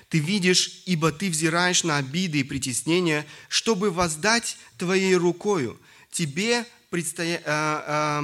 «Ты 0.08 0.18
видишь, 0.18 0.82
ибо 0.86 1.12
ты 1.12 1.28
взираешь 1.28 1.84
на 1.84 1.98
обиды 1.98 2.40
и 2.40 2.44
притеснения, 2.44 3.26
чтобы 3.48 3.90
воздать 3.90 4.56
твоей 4.78 5.16
рукою. 5.16 5.78
Тебе 6.10 6.66
предстоя... 6.94 7.42
а, 7.44 7.84
а, 7.88 8.22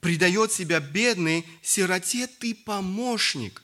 предает 0.00 0.52
себя 0.52 0.80
бедный, 0.80 1.46
сироте 1.62 2.26
ты 2.26 2.54
помощник. 2.54 3.62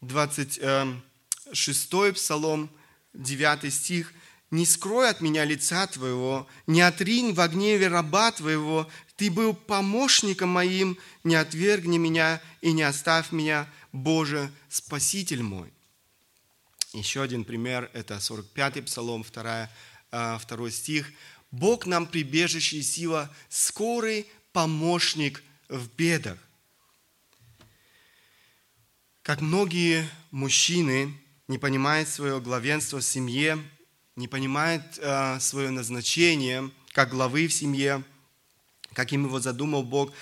26 0.00 2.14
псалом, 2.14 2.70
9 3.14 3.74
стих. 3.74 4.12
«Не 4.52 4.64
скрой 4.64 5.10
от 5.10 5.20
меня 5.20 5.44
лица 5.44 5.88
твоего, 5.88 6.46
не 6.68 6.82
отринь 6.82 7.34
в 7.34 7.48
гневе 7.48 7.88
раба 7.88 8.30
твоего, 8.30 8.88
ты 9.16 9.28
был 9.28 9.54
помощником 9.54 10.50
моим, 10.50 10.96
не 11.24 11.34
отвергни 11.34 11.98
меня 11.98 12.40
и 12.60 12.70
не 12.70 12.84
оставь 12.84 13.32
меня, 13.32 13.68
Боже, 13.90 14.52
Спаситель 14.68 15.42
мой». 15.42 15.72
Еще 16.92 17.22
один 17.22 17.44
пример– 17.44 17.90
это 17.92 18.18
45-й 18.18 18.82
псалом, 18.82 19.24
2 19.24 19.42
а, 19.44 19.68
второй 20.40 20.70
стих. 20.70 21.12
«Бог 21.50 21.86
нам 21.86 22.06
прибежище 22.06 22.78
и 22.78 22.82
сила, 22.82 23.34
скорый 23.48 24.26
помощник 24.52 25.42
в 25.68 25.88
бедах». 25.96 26.38
Как 29.22 29.40
многие 29.40 30.08
мужчины 30.30 31.12
не 31.48 31.58
понимают 31.58 32.08
свое 32.08 32.40
главенство 32.40 33.00
в 33.00 33.04
семье, 33.04 33.58
не 34.14 34.28
понимают 34.28 34.82
э, 34.98 35.38
свое 35.40 35.70
назначение 35.70 36.70
как 36.92 37.10
главы 37.10 37.46
в 37.46 37.52
семье, 37.52 38.02
каким 38.94 39.26
его 39.26 39.40
задумал 39.40 39.82
Бог, 39.82 40.12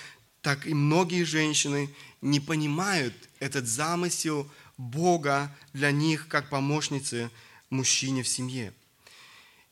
так 0.41 0.67
и 0.67 0.73
многие 0.73 1.23
женщины 1.23 1.89
не 2.21 2.39
понимают 2.39 3.13
этот 3.39 3.67
замысел 3.67 4.51
Бога 4.77 5.55
для 5.73 5.91
них 5.91 6.27
как 6.27 6.49
помощницы 6.49 7.31
мужчине 7.69 8.23
в 8.23 8.27
семье. 8.27 8.73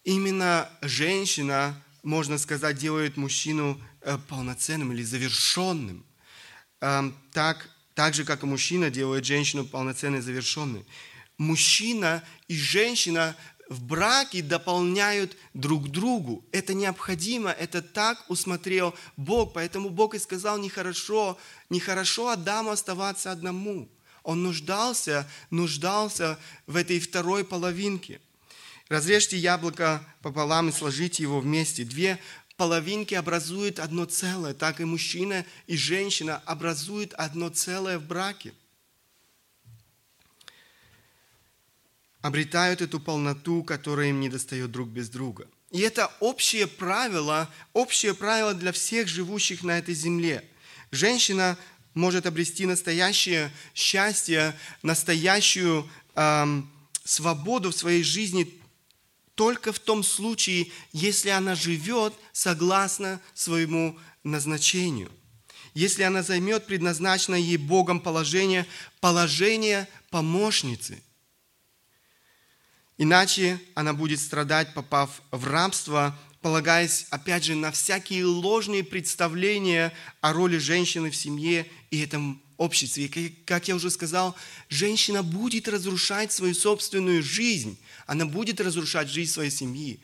Именно 0.04 0.70
женщина, 0.82 1.82
можно 2.04 2.38
сказать, 2.38 2.78
делает 2.78 3.16
мужчину 3.16 3.82
э, 4.02 4.18
полноценным 4.28 4.92
или 4.92 5.02
завершенным. 5.02 6.06
Эм, 6.82 7.16
так, 7.32 7.70
так 7.94 8.14
же, 8.14 8.26
как 8.26 8.44
и 8.44 8.46
мужчина 8.46 8.90
делает 8.90 9.24
женщину 9.24 9.66
полноценной 9.66 10.20
и 10.20 10.22
завершенной. 10.22 10.86
Мужчина 11.38 12.22
и 12.50 12.58
женщина 12.58 13.34
в 13.70 13.82
браке 13.82 14.42
дополняют 14.42 15.38
друг 15.54 15.88
другу. 15.90 16.44
Это 16.52 16.74
необходимо, 16.74 17.52
это 17.52 17.82
так 17.82 18.26
усмотрел 18.30 18.94
Бог. 19.16 19.54
Поэтому 19.54 19.90
Бог 19.90 20.16
и 20.16 20.20
сказал, 20.20 20.58
нехорошо, 20.58 21.40
нехорошо 21.70 22.28
Адаму 22.28 22.72
оставаться 22.72 23.32
одному. 23.32 23.88
Он 24.24 24.44
нуждался, 24.44 25.30
нуждался 25.50 26.38
в 26.68 26.76
этой 26.76 27.00
второй 27.00 27.46
половинке– 27.46 28.20
Разрежьте 28.90 29.38
яблоко 29.38 30.06
пополам 30.22 30.70
и 30.70 30.72
сложите 30.72 31.24
его 31.24 31.40
вместе. 31.40 31.84
Две 31.84 32.20
половинки 32.58 33.14
образуют 33.14 33.80
одно 33.80 34.06
целое. 34.06 34.54
Так 34.54 34.82
и 34.82 34.86
мужчина 34.86 35.46
и 35.68 35.78
женщина 35.78 36.38
образуют 36.46 37.14
одно 37.14 37.50
целое 37.50 37.98
в 37.98 38.06
браке. 38.06 38.54
Обретают 42.22 42.82
эту 42.82 43.00
полноту, 43.00 43.64
которая 43.64 44.10
им 44.10 44.20
не 44.20 44.30
достает 44.30 44.72
друг 44.72 44.90
без 44.90 45.10
друга. 45.10 45.48
И 45.72 45.80
это 45.80 46.12
общее 46.20 46.68
правило, 46.68 47.50
общее 47.74 48.14
правило 48.14 48.54
для 48.54 48.72
всех 48.72 49.08
живущих 49.08 49.64
на 49.64 49.80
этой 49.80 49.96
земле. 49.96 50.48
Женщина 50.92 51.58
может 51.96 52.26
обрести 52.26 52.66
настоящее 52.66 53.52
счастье, 53.74 54.56
настоящую 54.84 55.90
эм, 56.16 56.72
свободу 57.04 57.72
в 57.72 57.76
своей 57.76 58.04
жизни 58.04 58.63
только 59.36 59.74
в 59.74 59.80
том 59.80 60.04
случае, 60.04 60.72
если 60.92 61.30
она 61.30 61.56
живет 61.56 62.14
согласно 62.32 63.20
своему 63.34 63.98
назначению. 64.24 65.12
Если 65.74 66.04
она 66.04 66.22
займет 66.22 66.68
предназначенное 66.68 67.40
ей 67.40 67.58
Богом 67.58 68.00
положение, 68.00 68.68
положение 69.00 69.88
помощницы. 70.12 71.02
Иначе 73.00 73.60
она 73.74 73.94
будет 73.94 74.20
страдать, 74.20 74.76
попав 74.76 75.24
в 75.32 75.48
рабство, 75.48 76.18
полагаясь, 76.42 77.08
опять 77.10 77.44
же, 77.44 77.56
на 77.56 77.72
всякие 77.72 78.26
ложные 78.26 78.84
представления 78.84 79.92
о 80.22 80.34
роли 80.34 80.60
женщины 80.60 81.10
в 81.10 81.16
семье 81.16 81.66
и 81.90 82.04
этом 82.04 82.40
обществе. 82.58 83.06
И, 83.06 83.30
как 83.30 83.68
я 83.68 83.76
уже 83.76 83.90
сказал, 83.90 84.36
женщина 84.70 85.24
будет 85.24 85.68
разрушать 85.68 86.32
свою 86.32 86.54
собственную 86.54 87.24
жизнь– 87.24 87.80
она 88.06 88.26
будет 88.26 88.60
разрушать 88.62 89.10
жизнь 89.10 89.32
своей 89.32 89.52
семьи. 89.52 90.00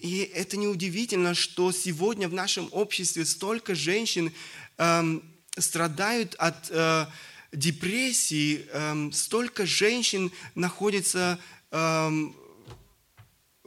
И 0.00 0.18
это 0.34 0.56
неудивительно, 0.56 1.34
что 1.34 1.72
сегодня 1.72 2.28
в 2.28 2.32
нашем 2.32 2.68
обществе 2.72 3.24
столько 3.24 3.74
женщин 3.74 4.32
эм, 4.76 5.22
страдают 5.58 6.34
от 6.36 6.70
э, 6.70 7.06
депрессии, 7.52 8.66
эм, 8.72 9.12
столько 9.12 9.66
женщин 9.66 10.30
находится 10.54 11.38
эм, 11.70 12.36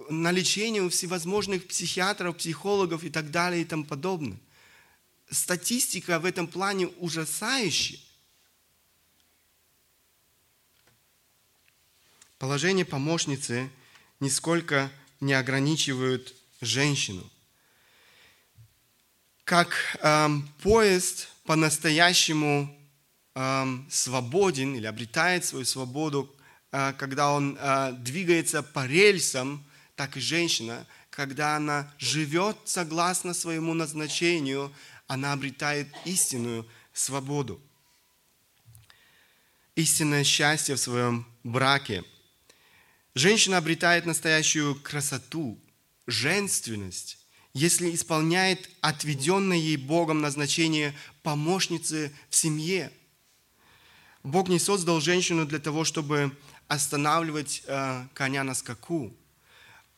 на 0.10 0.32
лечении 0.32 0.80
у 0.80 0.90
всевозможных 0.90 1.68
психиатров, 1.68 2.38
психологов 2.38 3.04
и 3.04 3.10
так 3.10 3.32
далее 3.32 3.62
и 3.62 3.66
тому 3.66 3.84
подобное. 3.84 4.40
статистика 5.30 6.20
в 6.20 6.26
этом 6.26 6.48
плане 6.48 6.88
ужасающая. 6.88 8.00
Положение 12.42 12.86
помощницы 12.86 13.70
нисколько 14.20 14.92
не 15.20 15.34
ограничивают 15.34 16.34
женщину. 16.60 17.24
Как 19.44 19.70
эм, 20.00 20.50
поезд 20.64 21.28
по-настоящему 21.46 22.76
эм, 23.36 23.88
свободен 23.92 24.74
или 24.74 24.88
обретает 24.88 25.46
свою 25.46 25.66
свободу, 25.66 26.36
э, 26.72 26.94
когда 26.98 27.32
он 27.32 27.60
э, 27.60 27.94
двигается 28.00 28.64
по 28.64 28.88
рельсам, 28.88 29.64
так 29.96 30.18
и 30.18 30.20
женщина, 30.20 30.88
когда 31.12 31.58
она 31.58 31.94
живет 32.00 32.58
согласно 32.66 33.36
своему 33.36 33.76
назначению, 33.76 34.74
она 35.06 35.34
обретает 35.34 35.90
истинную 36.06 36.68
свободу. 36.92 37.62
Истинное 39.76 40.24
счастье 40.24 40.74
в 40.74 40.80
своем 40.80 41.28
браке. 41.44 42.04
Женщина 43.14 43.58
обретает 43.58 44.06
настоящую 44.06 44.76
красоту, 44.76 45.60
женственность, 46.08 47.18
если 47.54 47.94
исполняет 47.94 48.70
отведенное 48.80 49.58
ей 49.58 49.76
Богом 49.76 50.22
назначение 50.22 50.96
помощницы 51.22 52.14
в 52.30 52.36
семье. 52.36 52.92
Бог 54.24 54.48
не 54.48 54.60
создал 54.60 55.02
женщину 55.02 55.46
для 55.46 55.60
того, 55.60 55.84
чтобы 55.84 56.32
останавливать 56.70 57.64
э, 57.68 58.08
коня 58.14 58.46
на 58.46 58.54
скаку. 58.54 59.14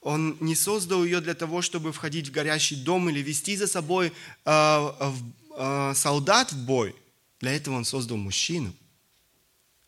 Он 0.01 0.35
не 0.39 0.55
создал 0.55 1.03
ее 1.03 1.21
для 1.21 1.35
того, 1.35 1.61
чтобы 1.61 1.93
входить 1.93 2.29
в 2.29 2.31
горящий 2.31 2.75
дом 2.75 3.09
или 3.09 3.19
вести 3.19 3.55
за 3.55 3.67
собой 3.67 4.11
э, 4.43 5.11
э, 5.55 5.93
солдат 5.93 6.51
в 6.51 6.65
бой. 6.65 6.95
Для 7.39 7.51
этого 7.51 7.75
он 7.75 7.85
создал 7.85 8.17
мужчину. 8.17 8.73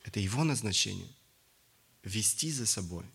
Это 0.03 0.19
его 0.19 0.43
назначение. 0.43 1.09
Вести 2.03 2.51
за 2.51 2.67
собой. 2.67 3.05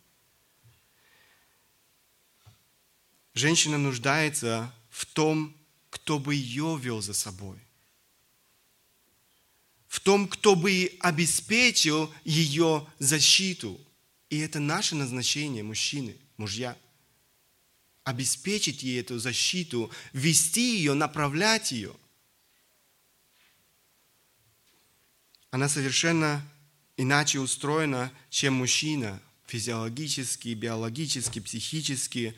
Женщина 3.40 3.78
нуждается 3.78 4.70
в 4.90 5.06
том, 5.06 5.56
кто 5.88 6.18
бы 6.18 6.34
ее 6.34 6.78
вел 6.78 7.00
за 7.00 7.14
собой. 7.14 7.56
В 9.88 9.98
том, 9.98 10.28
кто 10.28 10.54
бы 10.54 10.94
обеспечил 11.00 12.12
ее 12.22 12.86
защиту. 12.98 13.80
И 14.28 14.36
это 14.40 14.60
наше 14.60 14.94
назначение, 14.94 15.62
мужчины, 15.62 16.18
мужья. 16.36 16.76
Обеспечить 18.04 18.82
ей 18.82 19.00
эту 19.00 19.18
защиту, 19.18 19.90
вести 20.12 20.76
ее, 20.76 20.92
направлять 20.92 21.72
ее. 21.72 21.96
Она 25.50 25.70
совершенно 25.70 26.46
иначе 26.98 27.40
устроена, 27.40 28.12
чем 28.28 28.52
мужчина, 28.52 29.18
физиологически, 29.46 30.52
биологически, 30.52 31.38
психически. 31.38 32.34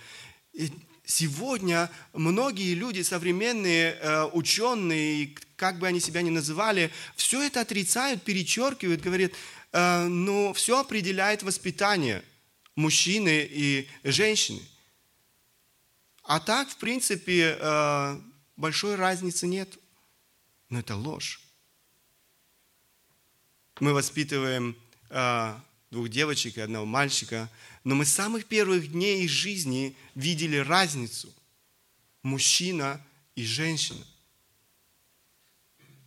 И 0.53 0.71
сегодня 1.05 1.91
многие 2.13 2.75
люди, 2.75 3.03
современные 3.03 3.93
э, 3.93 4.25
ученые, 4.33 5.35
как 5.57 5.79
бы 5.79 5.87
они 5.87 6.01
себя 6.01 6.23
ни 6.23 6.31
называли, 6.31 6.91
все 7.17 7.43
это 7.43 7.61
отрицают, 7.61 8.23
перечеркивают, 8.23 9.01
говорят, 9.01 9.33
э, 9.73 10.07
ну, 10.07 10.53
все 10.53 10.79
определяет 10.79 11.43
воспитание 11.43 12.25
мужчины 12.77 13.47
и 13.51 13.89
женщины. 14.05 14.63
А 16.25 16.41
так, 16.41 16.71
в 16.71 16.77
принципе, 16.77 17.59
э, 17.59 18.21
большой 18.57 18.95
разницы 18.95 19.47
нет. 19.47 19.79
Но 20.69 20.79
это 20.79 20.97
ложь. 20.97 21.41
Мы 23.81 23.93
воспитываем 23.93 24.77
двух 25.91 26.09
девочек 26.09 26.57
и 26.57 26.61
одного 26.61 26.87
мальчика– 26.87 27.51
но 27.85 27.95
мы 27.95 28.05
с 28.05 28.13
самых 28.13 28.47
первых 28.47 28.93
дней 28.93 29.25
их 29.25 29.31
жизни 29.31 29.97
видели 30.15 30.57
разницу. 30.57 31.33
Мужчина 32.23 33.05
и 33.35 33.45
женщина. 33.45 34.07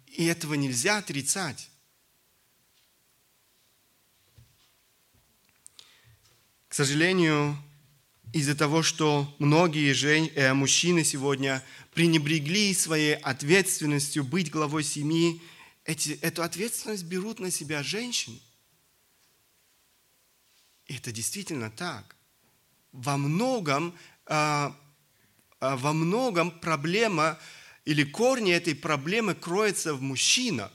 И 0.08 0.26
этого 0.26 0.54
нельзя 0.54 0.98
отрицать. 0.98 1.70
К 6.70 6.74
сожалению, 6.74 7.58
из-за 8.34 8.56
того, 8.56 8.84
что 8.84 9.34
многие 9.40 9.94
жен... 9.94 10.30
э, 10.36 10.54
мужчины 10.54 11.04
сегодня 11.04 11.64
пренебрегли 11.94 12.74
своей 12.74 13.16
ответственностью 13.16 14.24
быть 14.24 14.52
главой 14.52 14.84
семьи, 14.84 15.42
эти, 15.86 16.12
эту 16.22 16.44
ответственность 16.44 17.06
берут 17.06 17.40
на 17.40 17.52
себя 17.52 17.84
женщины. 17.84 18.40
Это 20.88 21.12
действительно 21.12 21.72
так. 21.72 22.16
Во 22.92 23.18
многом, 23.18 23.98
а, 24.26 24.76
а, 25.60 25.76
во 25.78 25.94
многом 25.94 26.52
проблема 26.52 27.40
или 27.86 28.04
корни 28.04 28.52
этой 28.52 28.76
проблемы 28.76 29.36
кроются 29.36 29.94
в 29.94 30.02
мужчинах. 30.02 30.72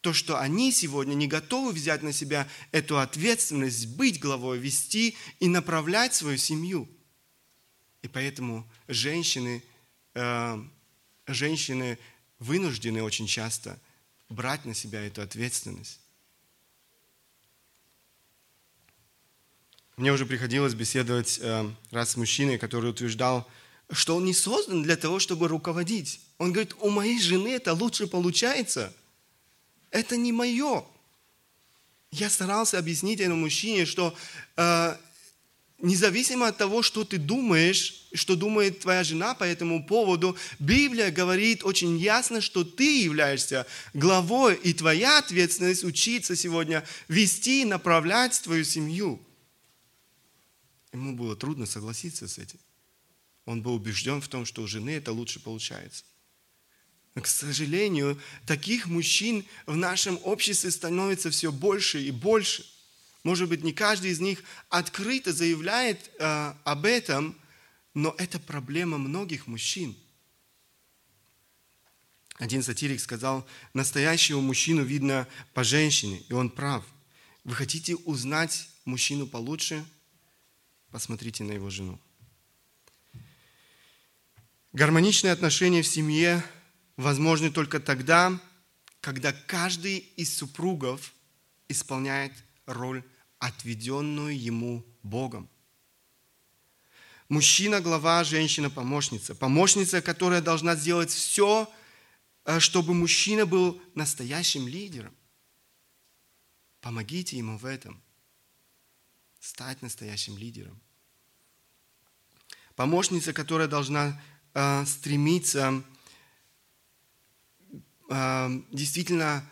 То, 0.00 0.12
что 0.12 0.38
они 0.38 0.70
сегодня 0.72 1.14
не 1.14 1.26
готовы 1.26 1.72
взять 1.72 2.02
на 2.02 2.12
себя 2.12 2.46
эту 2.72 2.98
ответственность, 2.98 3.96
быть 3.96 4.20
главой, 4.20 4.58
вести 4.58 5.16
и 5.40 5.48
направлять 5.48 6.14
свою 6.14 6.36
семью. 6.36 6.88
И 8.02 8.08
поэтому 8.08 8.70
женщины, 8.86 9.62
э, 10.12 10.62
женщины 11.26 11.98
вынуждены 12.38 13.02
очень 13.02 13.26
часто 13.26 13.80
брать 14.28 14.66
на 14.66 14.74
себя 14.74 15.00
эту 15.00 15.22
ответственность. 15.22 16.03
Мне 19.96 20.12
уже 20.12 20.26
приходилось 20.26 20.74
беседовать 20.74 21.38
э, 21.40 21.70
раз 21.92 22.10
с 22.10 22.16
мужчиной, 22.16 22.58
который 22.58 22.90
утверждал, 22.90 23.48
что 23.92 24.16
он 24.16 24.24
не 24.24 24.34
создан 24.34 24.82
для 24.82 24.96
того, 24.96 25.20
чтобы 25.20 25.46
руководить. 25.46 26.20
Он 26.38 26.52
говорит, 26.52 26.74
у 26.80 26.90
моей 26.90 27.20
жены 27.20 27.48
это 27.48 27.74
лучше 27.74 28.08
получается. 28.08 28.92
Это 29.92 30.16
не 30.16 30.32
мое. 30.32 30.84
Я 32.10 32.28
старался 32.28 32.78
объяснить 32.78 33.20
этому 33.20 33.36
мужчине, 33.36 33.86
что 33.86 34.16
э, 34.56 34.96
независимо 35.78 36.48
от 36.48 36.56
того, 36.56 36.82
что 36.82 37.04
ты 37.04 37.18
думаешь, 37.18 38.08
что 38.14 38.34
думает 38.34 38.80
твоя 38.80 39.04
жена 39.04 39.34
по 39.34 39.44
этому 39.44 39.86
поводу, 39.86 40.36
Библия 40.58 41.12
говорит 41.12 41.62
очень 41.62 41.96
ясно, 41.98 42.40
что 42.40 42.64
ты 42.64 43.02
являешься 43.02 43.64
главой, 43.92 44.56
и 44.56 44.72
твоя 44.72 45.18
ответственность 45.18 45.84
учиться 45.84 46.34
сегодня 46.34 46.84
вести 47.06 47.62
и 47.62 47.64
направлять 47.64 48.40
твою 48.42 48.64
семью. 48.64 49.23
Ему 50.94 51.16
было 51.16 51.34
трудно 51.34 51.66
согласиться 51.66 52.28
с 52.28 52.38
этим. 52.38 52.60
Он 53.46 53.62
был 53.62 53.74
убежден 53.74 54.20
в 54.20 54.28
том, 54.28 54.46
что 54.46 54.62
у 54.62 54.68
жены 54.68 54.90
это 54.90 55.10
лучше 55.10 55.40
получается. 55.40 56.04
Но, 57.16 57.22
к 57.22 57.26
сожалению, 57.26 58.18
таких 58.46 58.86
мужчин 58.86 59.44
в 59.66 59.74
нашем 59.74 60.20
обществе 60.22 60.70
становится 60.70 61.30
все 61.30 61.50
больше 61.50 62.00
и 62.00 62.12
больше. 62.12 62.64
Может 63.24 63.48
быть, 63.48 63.64
не 63.64 63.72
каждый 63.72 64.12
из 64.12 64.20
них 64.20 64.44
открыто 64.68 65.32
заявляет 65.32 66.10
э, 66.20 66.54
об 66.62 66.84
этом, 66.84 67.36
но 67.92 68.14
это 68.16 68.38
проблема 68.38 68.96
многих 68.96 69.48
мужчин. 69.48 69.96
Один 72.36 72.62
сатирик 72.62 73.00
сказал, 73.00 73.44
настоящего 73.72 74.40
мужчину 74.40 74.84
видно 74.84 75.26
по 75.54 75.64
женщине, 75.64 76.22
и 76.28 76.32
он 76.32 76.50
прав. 76.50 76.84
Вы 77.42 77.54
хотите 77.54 77.96
узнать 77.96 78.68
мужчину 78.84 79.26
получше? 79.26 79.84
Посмотрите 80.94 81.42
на 81.42 81.50
его 81.50 81.70
жену. 81.70 81.98
Гармоничные 84.72 85.32
отношения 85.32 85.82
в 85.82 85.88
семье 85.88 86.40
возможны 86.96 87.50
только 87.50 87.80
тогда, 87.80 88.40
когда 89.00 89.32
каждый 89.32 89.96
из 90.14 90.32
супругов 90.32 91.12
исполняет 91.66 92.32
роль, 92.66 93.02
отведенную 93.40 94.40
ему 94.40 94.86
Богом. 95.02 95.50
Мужчина– 97.28 97.80
глава, 97.80 98.22
женщина– 98.22 98.70
помощница. 98.70 99.34
Помощница, 99.34 100.00
которая 100.00 100.42
должна 100.42 100.76
сделать 100.76 101.10
все, 101.10 101.68
э, 102.44 102.60
чтобы 102.60 102.94
мужчина 102.94 103.46
был 103.46 103.82
настоящим 103.96 104.68
лидером. 104.68 105.12
Помогите 106.80 107.36
ему 107.36 107.58
в 107.58 107.64
этом. 107.64 108.00
Стать 109.40 109.82
настоящим 109.82 110.38
лидером 110.38 110.80
помощница, 112.76 113.32
которая 113.32 113.68
должна 113.68 114.20
э, 114.54 114.84
стремиться 114.86 115.82
э, 118.10 118.48
действительно 118.72 119.48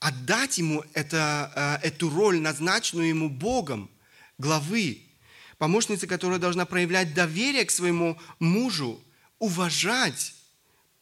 отдать 0.00 0.58
ему 0.58 0.84
это, 0.94 1.80
э, 1.82 1.86
эту 1.86 2.10
роль, 2.10 2.40
назначенную 2.40 3.08
ему 3.08 3.28
Богом, 3.28 3.90
главы. 4.38 5.02
Помощница, 5.58 6.06
которая 6.06 6.38
должна 6.38 6.66
проявлять 6.66 7.14
доверие 7.14 7.64
к 7.64 7.70
своему 7.70 8.20
мужу, 8.38 9.02
уважать, 9.38 10.34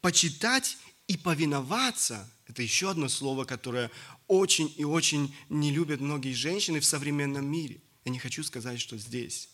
почитать 0.00 0.78
и 1.06 1.16
повиноваться– 1.16 2.30
это 2.48 2.62
еще 2.62 2.90
одно 2.90 3.08
слово, 3.08 3.44
которое 3.44 3.90
очень 4.28 4.72
и 4.76 4.84
очень 4.84 5.34
не 5.48 5.72
любят 5.72 6.00
многие 6.00 6.32
женщины 6.32 6.80
в 6.80 6.84
современном 6.84 7.44
мире. 7.44 7.82
Я 8.06 8.12
не 8.12 8.20
хочу 8.20 8.44
сказать, 8.44 8.80
что 8.80 8.96
здесь. 8.96 9.48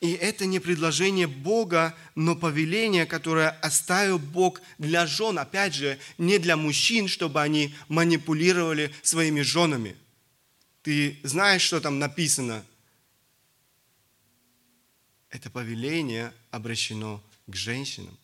И 0.00 0.12
это 0.12 0.46
не 0.46 0.60
предложение 0.60 1.26
Бога, 1.26 1.96
но 2.14 2.36
повеление, 2.36 3.04
которое 3.04 3.48
оставил 3.48 4.20
Бог 4.20 4.60
для 4.78 5.06
жен. 5.06 5.40
Опять 5.40 5.74
же, 5.74 5.98
не 6.16 6.38
для 6.38 6.56
мужчин, 6.56 7.08
чтобы 7.08 7.42
они 7.42 7.74
манипулировали 7.88 8.94
своими 9.02 9.40
женами. 9.40 9.96
Ты 10.82 11.18
знаешь, 11.24 11.62
что 11.62 11.80
там 11.80 11.98
написано? 11.98 12.64
Это 15.30 15.50
повеление 15.50 16.32
обращено 16.52 17.20
к 17.48 17.56
женщинам. 17.56 18.16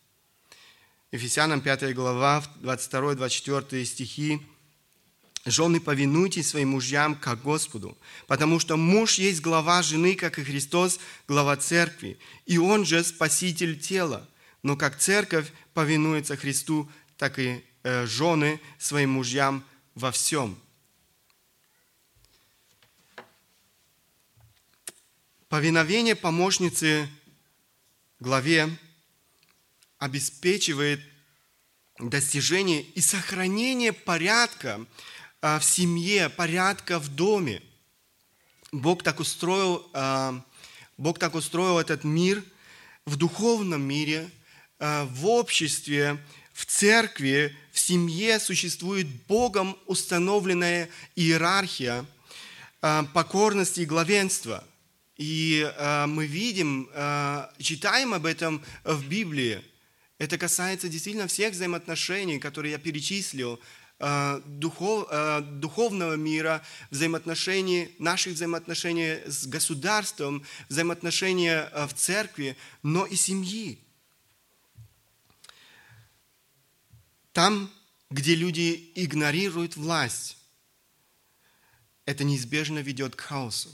Ефесянам 1.11 1.61
5 1.61 1.92
глава, 1.92 2.44
22-24 2.62 3.85
стихи. 3.85 4.40
Жены, 5.46 5.81
повинуйтесь 5.81 6.48
своим 6.48 6.70
мужьям, 6.70 7.14
как 7.14 7.42
Господу, 7.42 7.96
потому 8.26 8.61
что 8.61 8.76
муж 8.76 9.14
есть 9.14 9.40
глава 9.40 9.83
жены, 9.83 10.14
как 10.14 10.38
и 10.38 10.44
Христос, 10.44 11.00
глава 11.26 11.57
церкви, 11.57 12.18
и 12.44 12.59
он 12.59 12.85
же 12.85 13.03
спаситель 13.03 13.81
тела. 13.81 14.29
Но 14.62 14.76
как 14.76 14.98
церковь 14.98 15.50
повинуется 15.72 16.37
Христу, 16.37 16.90
так 17.16 17.38
и 17.38 17.64
э, 17.83 18.07
жены 18.07 18.61
своим 18.79 19.12
мужьям 19.12 19.64
во 19.94 20.12
всем. 20.12 20.59
Повиновение 25.48 26.14
помощницы 26.14 27.09
главе 28.20 28.68
обеспечивает 29.98 31.00
достижение 31.98 32.83
и 32.83 33.00
сохранение 33.00 33.92
порядка 33.92 34.87
в 35.42 35.62
семье, 35.62 36.29
порядка 36.29 36.98
в 36.98 37.09
доме. 37.09 37.62
Бог 38.72 39.03
так 39.03 39.20
устроил, 39.20 39.88
а, 39.94 40.44
Бог 40.96 41.18
так 41.18 41.35
устроил 41.35 41.79
этот 41.79 42.05
мир 42.05 42.44
в 43.07 43.16
духовном 43.16 43.83
мире, 43.83 44.31
а, 44.79 45.07
в 45.07 45.26
обществе, 45.26 46.22
в 46.53 46.66
церкви, 46.66 47.57
в 47.72 47.79
семье 47.79 48.38
существует 48.38 49.07
Богом 49.26 49.76
установленная 49.87 50.90
иерархия 51.16 52.05
покорности 52.81 53.81
и 53.81 53.87
главенства. 53.87 54.64
И 55.16 55.70
мы 56.07 56.26
видим, 56.26 56.88
читаем 57.59 58.14
об 58.14 58.26
этом 58.26 58.62
в 58.85 59.07
Библии. 59.07 59.62
Это 60.20 60.37
касается 60.37 60.90
действительно 60.90 61.26
всех 61.29 61.55
взаимоотношений, 61.55 62.38
которые 62.38 62.72
я 62.72 62.79
перечислил, 62.79 63.55
э, 63.55 63.59
духов, 64.46 65.06
э, 65.10 65.40
духовного 65.42 66.14
мира, 66.14 66.62
взаимоотношений, 66.90 67.94
наших 67.98 68.34
взаимоотношений 68.34 69.20
с 69.26 69.46
государством, 69.46 70.44
взаимоотношения 70.68 71.68
э, 71.72 71.86
в 71.86 71.94
церкви, 71.94 72.56
но 72.82 73.04
и 73.04 73.16
семьи. 73.16 73.78
Там, 77.32 77.70
где 78.10 78.34
люди 78.34 78.90
игнорируют 78.94 79.76
власть, 79.76 80.38
это 82.06 82.24
неизбежно 82.24 82.78
ведет 82.78 83.14
к 83.14 83.20
хаосу. 83.20 83.70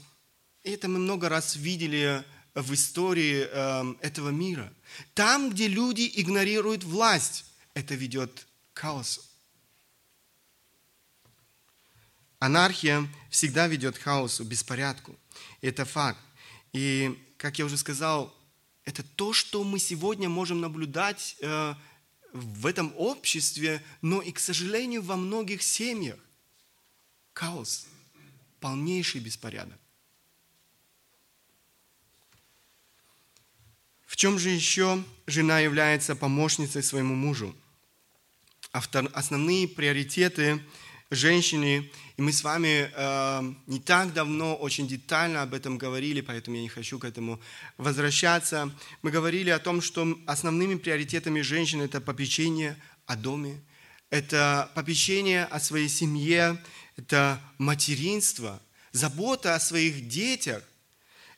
И 0.63 0.71
это 0.71 0.89
мы 0.89 0.99
много 0.99 1.29
раз 1.29 1.55
видели 1.55 2.23
в 2.53 2.73
истории 2.73 3.47
э, 3.49 3.95
этого 4.01 4.29
мира. 4.29 4.73
Там, 5.13 5.51
где 5.51 5.67
люди 5.67 6.11
игнорируют 6.15 6.83
власть, 6.83 7.45
это 7.73 7.95
ведет 7.95 8.47
к 8.73 8.79
хаосу. 8.79 9.21
Анархия 12.39 13.07
всегда 13.29 13.67
ведет 13.67 13.97
к 13.97 14.01
хаосу, 14.01 14.43
беспорядку. 14.43 15.17
Это 15.61 15.85
факт. 15.85 16.19
И, 16.71 17.17
как 17.37 17.57
я 17.59 17.65
уже 17.65 17.77
сказал, 17.77 18.33
это 18.85 19.03
то, 19.03 19.33
что 19.33 19.63
мы 19.63 19.79
сегодня 19.79 20.29
можем 20.29 20.61
наблюдать 20.61 21.35
э, 21.41 21.73
в 22.31 22.65
этом 22.65 22.93
обществе, 22.95 23.83
но 24.01 24.21
и, 24.21 24.31
к 24.31 24.39
сожалению, 24.39 25.01
во 25.01 25.15
многих 25.15 25.63
семьях. 25.63 26.19
Хаос, 27.33 27.87
полнейший 28.59 29.21
беспорядок. 29.21 29.79
В 34.05 34.15
чем 34.15 34.39
же 34.39 34.49
еще 34.49 35.03
жена 35.27 35.59
является 35.59 36.15
помощницей 36.15 36.81
своему 36.81 37.13
мужу? 37.13 37.55
Автор, 38.71 39.09
основные 39.13 39.67
приоритеты 39.67 40.63
женщины, 41.09 41.89
и 42.17 42.21
мы 42.21 42.33
с 42.33 42.43
вами 42.43 42.91
э, 42.93 43.53
не 43.67 43.79
так 43.79 44.13
давно 44.13 44.55
очень 44.55 44.87
детально 44.87 45.41
об 45.41 45.53
этом 45.53 45.77
говорили, 45.77 46.21
поэтому 46.21 46.57
я 46.57 46.63
не 46.63 46.69
хочу 46.69 46.99
к 46.99 47.05
этому 47.05 47.39
возвращаться. 47.77 48.71
Мы 49.01 49.11
говорили 49.11 49.49
о 49.49 49.59
том, 49.59 49.81
что 49.81 50.17
основными 50.25 50.75
приоритетами 50.75 51.41
женщины 51.41 51.83
это 51.83 52.01
попечение 52.01 52.77
о 53.05 53.15
доме, 53.15 53.61
это 54.09 54.69
попечение 54.75 55.45
о 55.45 55.59
своей 55.59 55.89
семье, 55.89 56.61
это 56.97 57.41
материнство, 57.57 58.61
забота 58.91 59.55
о 59.55 59.59
своих 59.59 60.07
детях, 60.09 60.63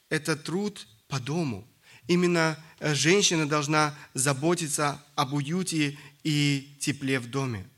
это 0.10 0.36
труд 0.36 0.88
по 1.08 1.20
дому. 1.20 1.68
Именно 2.08 2.58
э, 2.80 2.96
женщина 2.96 3.48
должна 3.48 3.96
заботиться 4.16 5.04
об 5.16 5.34
уюте 5.34 5.96
и 6.24 6.76
тепле 6.80 7.20
в 7.20 7.30
доме. 7.30 7.70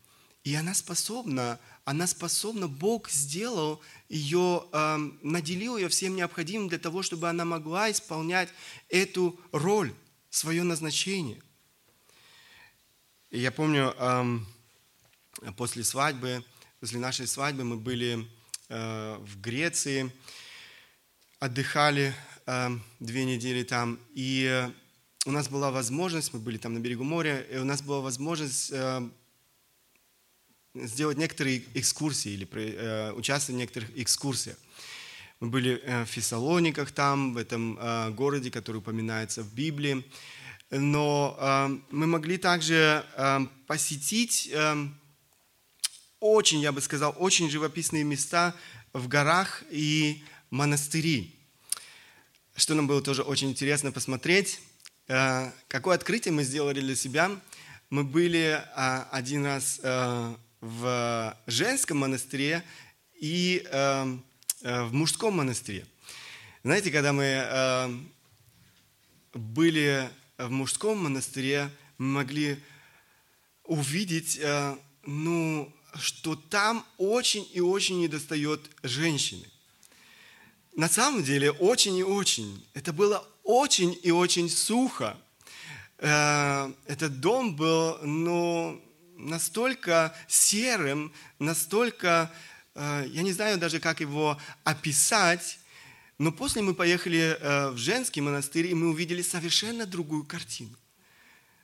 И 0.44 0.56
она 0.56 0.74
способна, 0.74 1.60
она 1.86 2.08
способна, 2.08 2.68
Бог 2.68 3.10
сделал 3.10 3.82
ее, 4.10 4.66
э, 4.72 4.98
наделил 5.22 5.78
ее 5.78 5.88
всем 5.88 6.16
необходимым 6.16 6.68
для 6.68 6.80
того, 6.80 7.04
чтобы 7.04 7.30
она 7.30 7.46
могла 7.46 7.92
исполнять 7.92 8.50
эту 8.90 9.40
роль, 9.52 9.94
свое 10.30 10.64
назначение. 10.64 11.42
И 13.30 13.40
я 13.40 13.52
помню, 13.52 13.94
э, 13.98 14.40
после 15.58 15.84
свадьбы, 15.84 16.44
после 16.80 17.00
нашей 17.00 17.28
свадьбы 17.28 17.64
мы 17.64 17.78
были 17.78 18.28
э, 18.70 19.18
в 19.20 19.40
Греции, 19.42 20.12
отдыхали 21.40 22.16
Э, 22.48 22.70
две 23.00 23.24
недели 23.26 23.64
там, 23.64 24.00
и 24.14 24.46
э, 24.46 24.72
у 25.26 25.32
нас 25.32 25.48
была 25.48 25.72
возможность, 25.72 26.34
мы 26.34 26.40
были 26.40 26.58
там 26.58 26.74
на 26.74 26.80
берегу 26.80 27.04
моря, 27.04 27.40
и 27.40 27.58
у 27.58 27.64
нас 27.64 27.82
была 27.82 28.02
возможность 28.02 28.74
сделать 30.74 31.18
некоторые 31.18 31.64
экскурсии 31.74 32.32
или 32.32 33.12
участвовать 33.14 33.56
в 33.56 33.60
некоторых 33.60 33.90
экскурсиях. 33.98 34.58
Мы 35.40 35.50
были 35.50 35.82
в 35.86 36.06
Фессалониках 36.06 36.92
там, 36.92 37.34
в 37.34 37.38
этом 37.38 37.76
городе, 38.16 38.52
который 38.52 38.78
упоминается 38.78 39.42
в 39.42 39.54
Библии. 39.54 40.06
Но 40.70 41.80
мы 41.90 42.08
могли 42.08 42.38
также 42.38 43.04
посетить 43.68 44.54
очень, 46.20 46.60
я 46.60 46.72
бы 46.72 46.80
сказал, 46.80 47.16
очень 47.18 47.50
живописные 47.50 48.04
места 48.04 48.56
в 48.94 49.08
горах 49.08 49.64
и 49.72 50.24
монастыри 50.52 51.42
что 52.56 52.76
нам 52.76 52.88
было 52.88 53.02
тоже 53.02 53.24
очень 53.24 53.50
интересно 53.50 53.92
посмотреть, 53.92 54.60
э, 55.08 55.52
какое 55.68 55.96
открытие 55.96 56.34
мы 56.34 56.44
сделали 56.44 56.80
для 56.80 56.96
себя. 56.96 57.32
Мы 57.90 58.04
были 58.04 58.62
э, 58.62 59.04
один 59.12 59.46
раз 59.46 59.80
э, 59.82 60.36
в 60.62 61.38
женском 61.48 61.98
монастыре 61.98 62.64
и 63.20 63.68
в 64.62 64.94
мужском 64.94 65.36
монастыре. 65.36 65.86
Знаете, 66.64 66.92
когда 66.92 67.14
мы 67.14 68.06
были 69.34 70.10
в 70.38 70.50
мужском 70.50 71.04
монастыре, 71.04 71.70
мы 71.98 72.08
могли 72.08 72.60
увидеть, 73.64 74.40
ну, 75.06 75.74
что 75.96 76.36
там 76.36 76.86
очень 76.98 77.48
и 77.54 77.60
очень 77.60 78.00
недостает 78.00 78.62
женщины 78.84 79.46
на 80.76 80.88
самом 80.88 81.24
деле 81.24 81.52
очень 81.52 81.98
и 81.98 82.04
очень. 82.04 82.66
Это 82.74 82.94
было 82.94 83.26
очень 83.44 83.98
и 84.04 84.12
очень 84.12 84.50
сухо. 84.50 85.18
Э, 85.98 86.72
этот 86.86 87.20
дом 87.20 87.56
был 87.56 87.98
ну, 88.04 88.82
настолько 89.30 90.16
серым, 90.28 91.14
настолько, 91.40 92.32
э, 92.76 93.06
я 93.08 93.22
не 93.22 93.32
знаю 93.32 93.58
даже, 93.58 93.80
как 93.80 94.00
его 94.00 94.38
описать, 94.64 95.60
но 96.18 96.32
после 96.32 96.62
мы 96.62 96.74
поехали 96.74 97.38
э, 97.40 97.70
в 97.70 97.78
женский 97.78 98.22
монастырь, 98.22 98.68
и 98.68 98.74
мы 98.74 98.90
увидели 98.90 99.22
совершенно 99.22 99.86
другую 99.86 100.24
картину. 100.24 100.76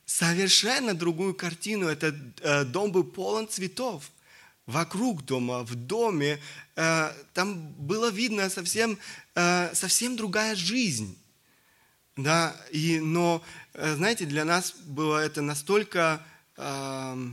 Совершенно 0.05 0.93
другую 0.93 1.33
картину. 1.35 1.87
Этот 1.87 2.71
дом 2.71 2.93
был 2.93 3.03
полон 3.03 3.49
цветов 3.49 4.09
вокруг 4.67 5.25
дома, 5.25 5.63
в 5.63 5.75
доме, 5.75 6.39
э, 6.75 7.13
там 7.33 7.71
было 7.73 8.11
видно 8.11 8.49
совсем, 8.49 8.99
э, 9.33 9.73
совсем 9.73 10.15
другая 10.15 10.55
жизнь. 10.55 11.17
Да, 12.17 12.55
и, 12.71 12.99
но, 12.99 13.41
э, 13.73 13.95
знаете, 13.95 14.25
для 14.25 14.43
нас 14.43 14.73
было 14.73 15.19
это 15.19 15.41
настолько, 15.41 16.25
э, 16.57 17.29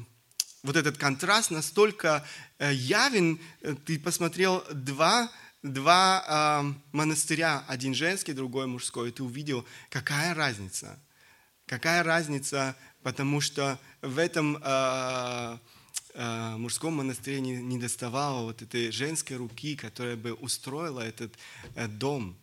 вот 0.64 0.76
этот 0.76 0.96
контраст 0.96 1.50
настолько 1.50 2.26
э, 2.58 2.72
явен. 2.72 3.38
Ты 3.84 3.98
посмотрел 3.98 4.64
два, 4.72 5.30
два 5.62 6.24
э, 6.26 6.74
монастыря, 6.92 7.64
один 7.68 7.94
женский, 7.94 8.32
другой 8.32 8.66
мужской, 8.66 9.10
и 9.10 9.12
ты 9.12 9.22
увидел, 9.22 9.64
какая 9.90 10.34
разница. 10.34 10.98
Какая 11.66 12.02
разница, 12.02 12.74
потому 13.02 13.42
что 13.42 13.78
в 14.00 14.18
этом 14.18 14.56
э, 14.56 15.58
э, 16.14 16.56
мужском 16.56 16.94
монастыре 16.94 17.40
не, 17.40 17.56
не 17.56 17.78
доставало 17.78 18.44
вот 18.44 18.62
этой 18.62 18.90
женской 18.90 19.36
руки, 19.36 19.76
которая 19.76 20.16
бы 20.16 20.32
устроила 20.32 21.00
этот 21.00 21.34
э, 21.74 21.86
дом. 21.88 22.38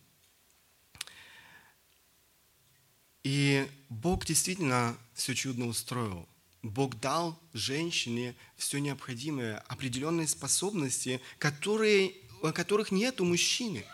И 3.24 3.68
Бог 3.88 4.24
действительно 4.26 4.96
все 5.14 5.34
чудно 5.34 5.66
устроил. 5.66 6.28
Бог 6.62 7.00
дал 7.00 7.40
женщине 7.52 8.34
все 8.56 8.78
необходимое, 8.78 9.58
определенные 9.68 10.28
способности, 10.28 11.20
которые, 11.38 12.14
которых 12.54 12.92
нет 12.92 13.20
у 13.20 13.24
мужчины. 13.24 13.84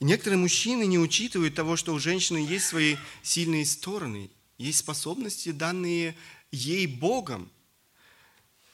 И 0.00 0.04
некоторые 0.04 0.38
мужчины 0.38 0.84
не 0.84 0.98
учитывают 0.98 1.54
того, 1.54 1.76
что 1.76 1.94
у 1.94 1.98
женщины 1.98 2.38
есть 2.38 2.66
свои 2.66 2.96
сильные 3.22 3.64
стороны, 3.64 4.30
есть 4.58 4.78
способности, 4.78 5.52
данные 5.52 6.16
ей 6.50 6.86
Богом. 6.86 7.50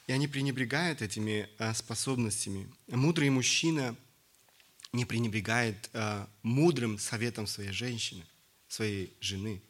И 0.07 0.11
они 0.11 0.27
пренебрегают 0.27 1.01
этими 1.01 1.47
а, 1.57 1.73
способностями. 1.73 2.67
Мудрый 2.87 3.29
мужчина 3.29 3.95
не 4.91 5.05
пренебрегает 5.05 5.89
а, 5.93 6.27
мудрым 6.41 6.97
советом 6.97 7.47
своей 7.47 7.71
женщины 7.71 8.25
своей 8.71 9.13
жены. 9.19 9.61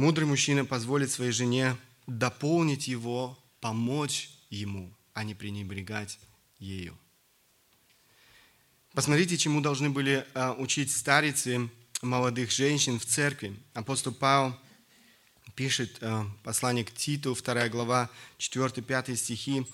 Мудрый 0.00 0.26
мужчина 0.26 0.64
позволит 0.64 1.10
своей 1.10 1.30
жене 1.30 1.76
дополнить 2.06 2.88
его, 2.88 3.38
помочь 3.60 4.30
ему, 4.48 4.96
а 5.12 5.24
не 5.24 5.34
пренебрегать 5.34 6.18
ею. 6.58 6.96
Посмотрите, 8.94 9.36
чему 9.36 9.60
должны 9.60 9.90
были 9.90 10.26
а, 10.32 10.54
учить 10.54 10.90
старицы 10.90 11.68
молодых 12.00 12.50
женщин 12.50 12.98
в 12.98 13.04
церкви. 13.04 13.54
Апостол 13.74 14.14
Павел 14.14 14.58
пишет 15.54 15.98
а, 16.00 16.26
послание 16.44 16.86
к 16.86 16.94
Титу, 16.94 17.34
2 17.34 17.68
глава, 17.68 18.08
4-5 18.38 19.16
стихи 19.16 19.66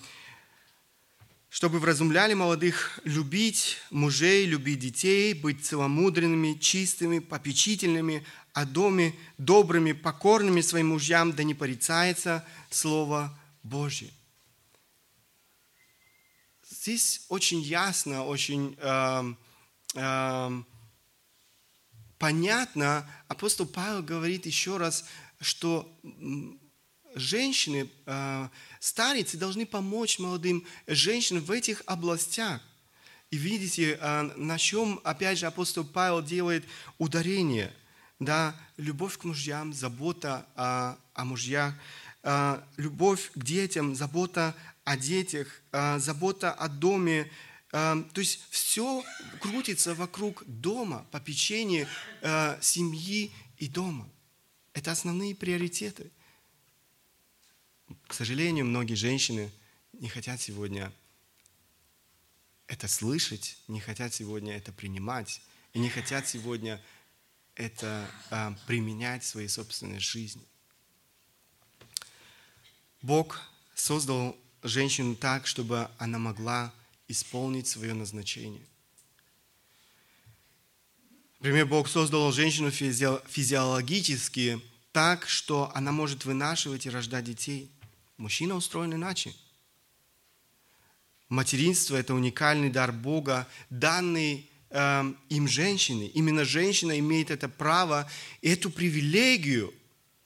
чтобы 1.56 1.78
вразумляли 1.78 2.34
молодых 2.34 3.00
любить 3.04 3.78
мужей, 3.90 4.44
любить 4.44 4.78
детей, 4.78 5.32
быть 5.32 5.64
целомудренными, 5.64 6.52
чистыми, 6.58 7.18
попечительными, 7.18 8.26
о 8.52 8.66
доме 8.66 9.14
добрыми, 9.38 9.92
покорными 9.92 10.60
своим 10.60 10.88
мужьям, 10.88 11.32
да 11.32 11.44
не 11.44 11.54
порицается 11.54 12.46
Слово 12.68 13.34
Божье. 13.62 14.10
Здесь 16.68 17.24
очень 17.30 17.62
ясно, 17.62 18.26
очень 18.26 18.76
э, 18.78 19.34
э, 19.94 20.62
понятно, 22.18 23.10
апостол 23.28 23.64
Павел 23.64 24.02
говорит 24.02 24.44
еще 24.44 24.76
раз, 24.76 25.06
что 25.40 25.90
женщины, 27.16 27.90
э, 28.04 28.48
старицы 28.78 29.36
должны 29.36 29.66
помочь 29.66 30.18
молодым 30.18 30.64
женщинам 30.86 31.42
в 31.42 31.50
этих 31.50 31.82
областях. 31.86 32.60
И 33.30 33.38
видите, 33.38 33.98
э, 34.00 34.22
на 34.36 34.58
чем, 34.58 35.00
опять 35.02 35.38
же, 35.38 35.46
апостол 35.46 35.84
Павел 35.84 36.22
делает 36.22 36.64
ударение. 36.98 37.72
Да, 38.20 38.54
любовь 38.76 39.18
к 39.18 39.24
мужьям, 39.24 39.72
забота 39.74 40.46
о, 40.54 40.96
о 41.14 41.24
мужьях, 41.24 41.74
э, 42.22 42.62
любовь 42.76 43.32
к 43.34 43.42
детям, 43.42 43.94
забота 43.94 44.54
о 44.84 44.96
детях, 44.96 45.48
забота 45.72 46.52
о 46.52 46.68
доме. 46.68 47.28
То 47.72 48.04
есть 48.14 48.46
все 48.50 49.04
крутится 49.40 49.96
вокруг 49.96 50.44
дома, 50.46 51.04
попечения 51.10 51.88
семьи 52.60 53.32
и 53.58 53.66
дома. 53.66 54.08
Это 54.74 54.92
основные 54.92 55.34
приоритеты. 55.34 56.12
К 58.06 58.14
сожалению, 58.14 58.64
многие 58.66 58.94
женщины 58.94 59.50
не 59.92 60.08
хотят 60.08 60.40
сегодня 60.40 60.92
это 62.68 62.88
слышать, 62.88 63.58
не 63.68 63.80
хотят 63.80 64.14
сегодня 64.14 64.56
это 64.56 64.72
принимать, 64.72 65.40
и 65.72 65.78
не 65.78 65.88
хотят 65.88 66.28
сегодня 66.28 66.80
это 67.54 68.08
а, 68.30 68.56
применять 68.66 69.22
в 69.24 69.26
своей 69.26 69.48
собственной 69.48 69.98
жизни. 69.98 70.42
Бог 73.02 73.40
создал 73.74 74.36
женщину 74.62 75.14
так, 75.16 75.46
чтобы 75.46 75.88
она 75.98 76.18
могла 76.18 76.72
исполнить 77.08 77.66
свое 77.66 77.94
назначение. 77.94 78.64
Например, 81.38 81.66
Бог 81.66 81.88
создал 81.88 82.32
женщину 82.32 82.70
физиологически 82.70 84.60
так, 84.92 85.28
что 85.28 85.70
она 85.74 85.92
может 85.92 86.24
вынашивать 86.24 86.86
и 86.86 86.90
рождать 86.90 87.24
детей– 87.24 87.68
Мужчина 88.16 88.54
устроен 88.54 88.94
иначе. 88.94 89.34
Материнство– 91.28 91.96
это 91.96 92.14
уникальный 92.14 92.70
дар 92.70 92.92
Бога, 92.92 93.48
данный 93.68 94.48
э, 94.70 95.14
им 95.28 95.48
женщины. 95.48 96.06
Именно 96.14 96.44
женщина 96.44 96.98
имеет 96.98 97.30
это 97.30 97.48
право, 97.48 98.08
эту 98.42 98.70
привилегию, 98.70 99.74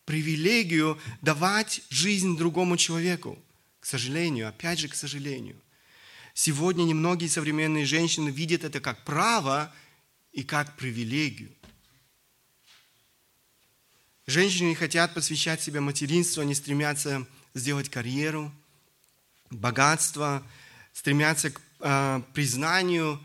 привилегию 0.05 0.99
давать 1.23 1.83
жизнь 1.89 2.37
другому 2.37 2.77
человеку. 2.77 3.39
К 3.81 3.87
сожалению, 3.87 4.49
опять 4.49 4.79
же, 4.79 4.89
к 4.89 4.95
сожалению. 4.95 5.57
Сегодня 6.35 6.85
немногие 6.85 7.31
современные 7.31 7.87
женщины 7.87 8.29
видят 8.29 8.63
это 8.63 8.81
как 8.81 9.05
право 9.05 9.75
и 10.33 10.45
как 10.45 10.77
привилегию. 10.77 11.51
Женщины 14.27 14.69
не 14.69 14.75
хотят 14.77 15.13
посвящать 15.13 15.61
себя 15.61 15.81
материнству, 15.81 16.43
они 16.43 16.55
стремятся 16.55 17.27
сделать 17.55 17.89
карьеру, 17.89 18.53
богатство, 19.51 20.43
стремятся 20.93 21.51
к 21.51 21.61
э, 21.81 22.23
признанию, 22.35 23.25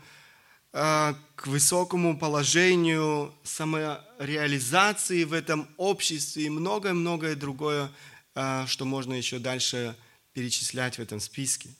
э, 0.72 1.14
к 1.34 1.46
высокому 1.46 2.18
положению, 2.18 3.34
самореализации 3.44 5.24
в 5.24 5.32
этом 5.32 5.68
обществе 5.76 6.46
и 6.46 6.50
многое-многое 6.50 7.36
другое, 7.36 7.90
э, 8.34 8.64
что 8.66 8.84
можно 8.84 9.14
еще 9.14 9.38
дальше 9.38 9.96
перечислять 10.32 10.98
в 10.98 11.00
этом 11.00 11.20
списке. 11.20 11.70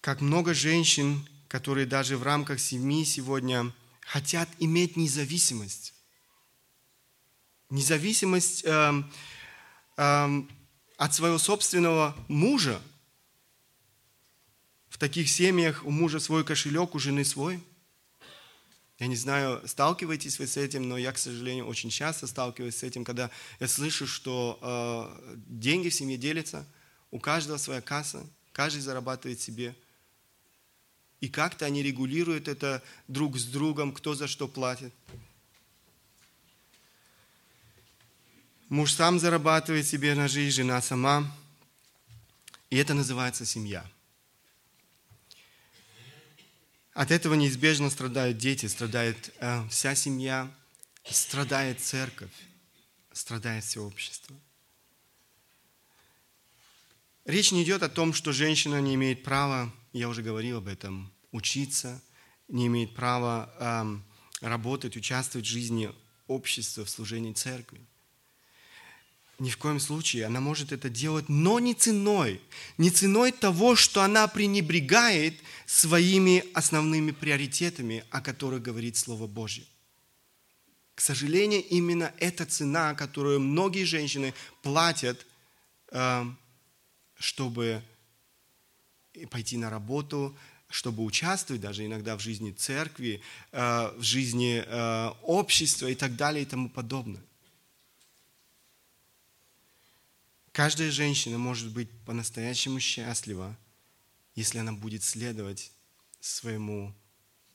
Как 0.00 0.20
много 0.20 0.54
женщин, 0.54 1.28
которые 1.48 1.86
даже 1.86 2.16
в 2.16 2.22
рамках 2.22 2.60
семьи 2.60 3.04
сегодня 3.04 3.72
хотят 4.00 4.48
иметь 4.58 4.96
независимость. 4.96 5.94
Независимость 7.70 8.64
э, 8.64 9.02
от 9.98 11.14
своего 11.14 11.38
собственного 11.38 12.16
мужа. 12.28 12.80
В 14.88 14.96
таких 14.96 15.28
семьях 15.28 15.84
у 15.84 15.90
мужа 15.90 16.20
свой 16.20 16.44
кошелек, 16.44 16.94
у 16.94 16.98
жены 17.00 17.24
свой. 17.24 17.60
Я 18.98 19.08
не 19.08 19.16
знаю, 19.16 19.60
сталкиваетесь 19.66 20.38
вы 20.38 20.46
с 20.46 20.56
этим, 20.56 20.88
но 20.88 20.98
я, 20.98 21.12
к 21.12 21.18
сожалению, 21.18 21.66
очень 21.66 21.90
часто 21.90 22.26
сталкиваюсь 22.26 22.76
с 22.76 22.82
этим, 22.82 23.04
когда 23.04 23.30
я 23.60 23.68
слышу, 23.68 24.06
что 24.06 24.58
э, 24.60 25.34
деньги 25.46 25.88
в 25.88 25.94
семье 25.94 26.16
делятся, 26.16 26.66
у 27.10 27.18
каждого 27.18 27.58
своя 27.58 27.80
касса, 27.80 28.24
каждый 28.52 28.80
зарабатывает 28.80 29.40
себе. 29.40 29.74
И 31.20 31.28
как-то 31.28 31.64
они 31.66 31.82
регулируют 31.82 32.46
это 32.46 32.82
друг 33.08 33.36
с 33.36 33.44
другом, 33.44 33.92
кто 33.92 34.14
за 34.14 34.28
что 34.28 34.46
платит. 34.46 34.92
Муж 38.68 38.92
сам 38.92 39.18
зарабатывает 39.18 39.86
себе 39.86 40.14
на 40.14 40.28
жизнь, 40.28 40.56
жена 40.56 40.82
сама. 40.82 41.34
И 42.68 42.76
это 42.76 42.92
называется 42.92 43.46
семья. 43.46 43.88
От 46.92 47.10
этого 47.10 47.32
неизбежно 47.32 47.88
страдают 47.88 48.36
дети, 48.36 48.66
страдает 48.66 49.32
э, 49.40 49.66
вся 49.70 49.94
семья, 49.94 50.52
страдает 51.08 51.80
церковь, 51.80 52.32
страдает 53.12 53.64
все 53.64 53.82
общество. 53.82 54.36
Речь 57.24 57.52
не 57.52 57.62
идет 57.62 57.82
о 57.82 57.88
том, 57.88 58.12
что 58.12 58.32
женщина 58.32 58.80
не 58.82 58.96
имеет 58.96 59.22
права, 59.22 59.72
я 59.94 60.10
уже 60.10 60.22
говорил 60.22 60.58
об 60.58 60.68
этом, 60.68 61.10
учиться, 61.30 62.02
не 62.48 62.66
имеет 62.66 62.94
права 62.94 63.50
э, 64.42 64.46
работать, 64.46 64.94
участвовать 64.96 65.46
в 65.46 65.50
жизни 65.50 65.90
общества, 66.26 66.84
в 66.84 66.90
служении 66.90 67.32
церкви. 67.32 67.80
Ни 69.38 69.50
в 69.50 69.56
коем 69.56 69.78
случае. 69.78 70.26
Она 70.26 70.40
может 70.40 70.72
это 70.72 70.88
делать, 70.88 71.28
но 71.28 71.60
не 71.60 71.74
ценой. 71.74 72.40
Не 72.76 72.90
ценой 72.90 73.32
того, 73.32 73.76
что 73.76 74.02
она 74.02 74.26
пренебрегает 74.26 75.34
своими 75.66 76.44
основными 76.54 77.12
приоритетами, 77.12 78.04
о 78.10 78.20
которых 78.20 78.62
говорит 78.62 78.96
Слово 78.96 79.26
Божье. 79.26 79.64
К 80.94 81.00
сожалению, 81.00 81.64
именно 81.64 82.12
эта 82.18 82.44
цена, 82.44 82.94
которую 82.94 83.38
многие 83.38 83.84
женщины 83.84 84.34
платят, 84.62 85.24
э, 85.92 86.24
чтобы 87.14 87.82
пойти 89.30 89.56
на 89.56 89.70
работу, 89.70 90.36
чтобы 90.68 91.04
участвовать 91.04 91.62
даже 91.62 91.86
иногда 91.86 92.16
в 92.16 92.20
жизни 92.20 92.50
церкви, 92.50 93.22
э, 93.52 93.92
в 93.96 94.02
жизни 94.02 94.64
э, 94.66 95.12
общества 95.22 95.86
и 95.86 95.94
так 95.94 96.16
далее 96.16 96.42
и 96.42 96.46
тому 96.46 96.68
подобное. 96.68 97.22
Каждая 100.58 100.90
женщина 100.90 101.38
может 101.38 101.70
быть 101.70 101.88
по-настоящему 102.04 102.80
счастлива, 102.80 103.56
если 104.34 104.58
она 104.58 104.72
будет 104.72 105.04
следовать 105.04 105.70
своему 106.18 106.92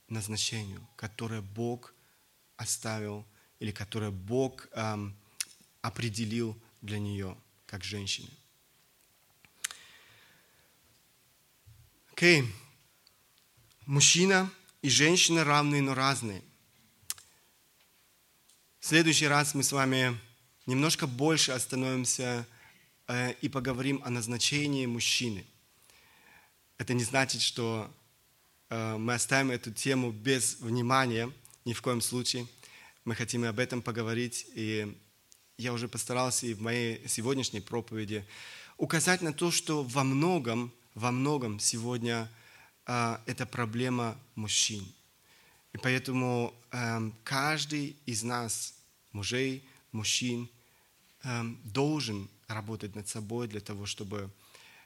назначению, 0.08 0.88
которое 0.96 1.42
Бог 1.42 1.94
оставил 2.56 3.26
или 3.60 3.72
которое 3.72 4.10
Бог 4.10 4.70
эм, 4.72 5.18
определил 5.82 6.58
для 6.80 6.98
нее 6.98 7.38
как 7.66 7.84
женщины. 7.84 8.30
Окей. 12.14 12.46
Мужчина 13.86 14.50
и 14.82 14.88
женщина 14.88 15.44
равны, 15.44 15.82
но 15.82 15.94
разные. 15.94 16.42
В 18.80 18.86
следующий 18.86 19.28
раз 19.28 19.56
мы 19.56 19.64
с 19.64 19.74
вами 19.74 20.18
немножко 20.66 21.06
больше 21.06 21.52
остановимся 21.52 22.48
и 23.42 23.50
поговорим 23.50 24.02
о 24.04 24.10
назначении 24.10 24.86
мужчины. 24.86 25.46
Это 26.78 26.94
не 26.94 27.04
значит, 27.04 27.42
что 27.42 27.90
э, 28.70 28.98
мы 28.98 29.14
оставим 29.14 29.52
эту 29.52 29.72
тему 29.72 30.12
без 30.12 30.60
внимания, 30.60 31.32
ни 31.66 31.74
в 31.74 31.82
коем 31.82 32.02
случае. 32.02 32.48
Мы 33.06 33.16
хотим 33.16 33.46
и 33.46 33.48
об 33.48 33.60
этом 33.60 33.82
поговорить, 33.82 34.48
и 34.56 34.98
я 35.58 35.74
уже 35.74 35.88
постарался 35.88 36.48
и 36.48 36.54
в 36.54 36.62
моей 36.62 37.08
сегодняшней 37.08 37.62
проповеди 37.62 38.26
указать 38.78 39.22
на 39.22 39.32
то, 39.32 39.52
что 39.52 39.84
во 39.84 40.04
многом, 40.04 40.74
во 40.96 41.12
многом 41.12 41.60
сегодня 41.60 42.28
э, 42.88 43.18
это 43.28 43.46
проблема 43.46 44.18
мужчин. 44.36 44.86
И 45.74 45.78
поэтому 45.78 46.54
каждый 47.24 47.96
из 48.06 48.22
нас, 48.22 48.76
мужей, 49.12 49.68
мужчин, 49.92 50.48
должен 51.64 52.30
работать 52.54 52.96
над 52.96 53.08
собой 53.08 53.48
для 53.48 53.60
того, 53.60 53.86
чтобы, 53.86 54.32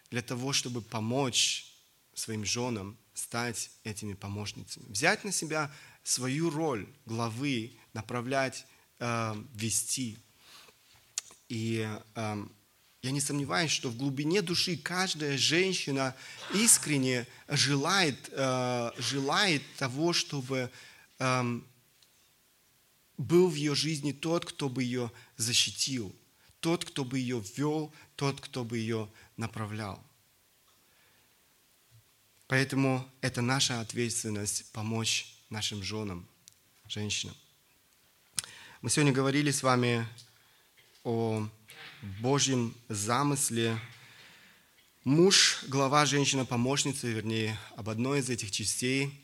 для 0.09 0.22
того, 0.22 0.53
чтобы 0.53 0.82
помочь 0.82 1.74
своим 2.13 2.45
женам 2.45 2.97
стать 3.13 3.72
этими 3.84 4.13
помощницами. 4.13 4.86
Взять 4.89 5.24
на 5.24 5.32
себя 5.32 5.72
свою 6.03 6.49
роль 6.49 6.88
главы, 7.05 7.74
направлять, 7.93 8.65
э, 8.99 9.36
вести. 9.53 10.18
И 11.49 11.88
э, 12.15 12.45
я 13.03 13.11
не 13.11 13.22
сомневаюсь, 13.22 13.72
что 13.72 13.89
в 13.89 13.97
глубине 13.97 14.41
души 14.41 14.78
каждая 14.78 15.38
женщина 15.38 16.15
искренне 16.53 17.28
желает, 17.47 18.18
э, 18.32 18.91
желает 18.97 19.63
того, 19.78 20.13
чтобы 20.13 20.72
э, 21.20 21.61
был 23.18 23.49
в 23.49 23.55
ее 23.55 23.76
жизни 23.76 24.11
тот, 24.11 24.45
кто 24.45 24.70
бы 24.70 24.84
ее 24.84 25.11
защитил, 25.38 26.15
тот, 26.68 26.84
кто 26.84 27.05
бы 27.05 27.18
ее 27.18 27.41
ввел, 27.55 27.93
тот, 28.18 28.41
кто 28.41 28.65
бы 28.65 28.78
ее 28.78 29.09
направлял. 29.38 30.03
Поэтому 32.47 33.09
это 33.22 33.41
наша 33.41 33.80
ответственность 33.80 34.70
помочь 34.74 35.34
нашим 35.49 35.82
женам, 35.82 36.28
женщинам. 36.89 37.38
Мы 38.82 38.89
сегодня 38.89 39.13
говорили 39.13 39.49
с 39.49 39.63
вами 39.63 40.05
о 41.05 41.47
Божьем 42.20 42.76
замысле. 42.89 43.80
Муж, 45.05 45.63
глава, 45.70 46.05
женщина, 46.05 46.43
помощница, 46.43 47.07
вернее, 47.07 47.57
об 47.78 47.88
одной 47.88 48.20
из 48.20 48.30
этих 48.30 48.51
частей. 48.51 49.18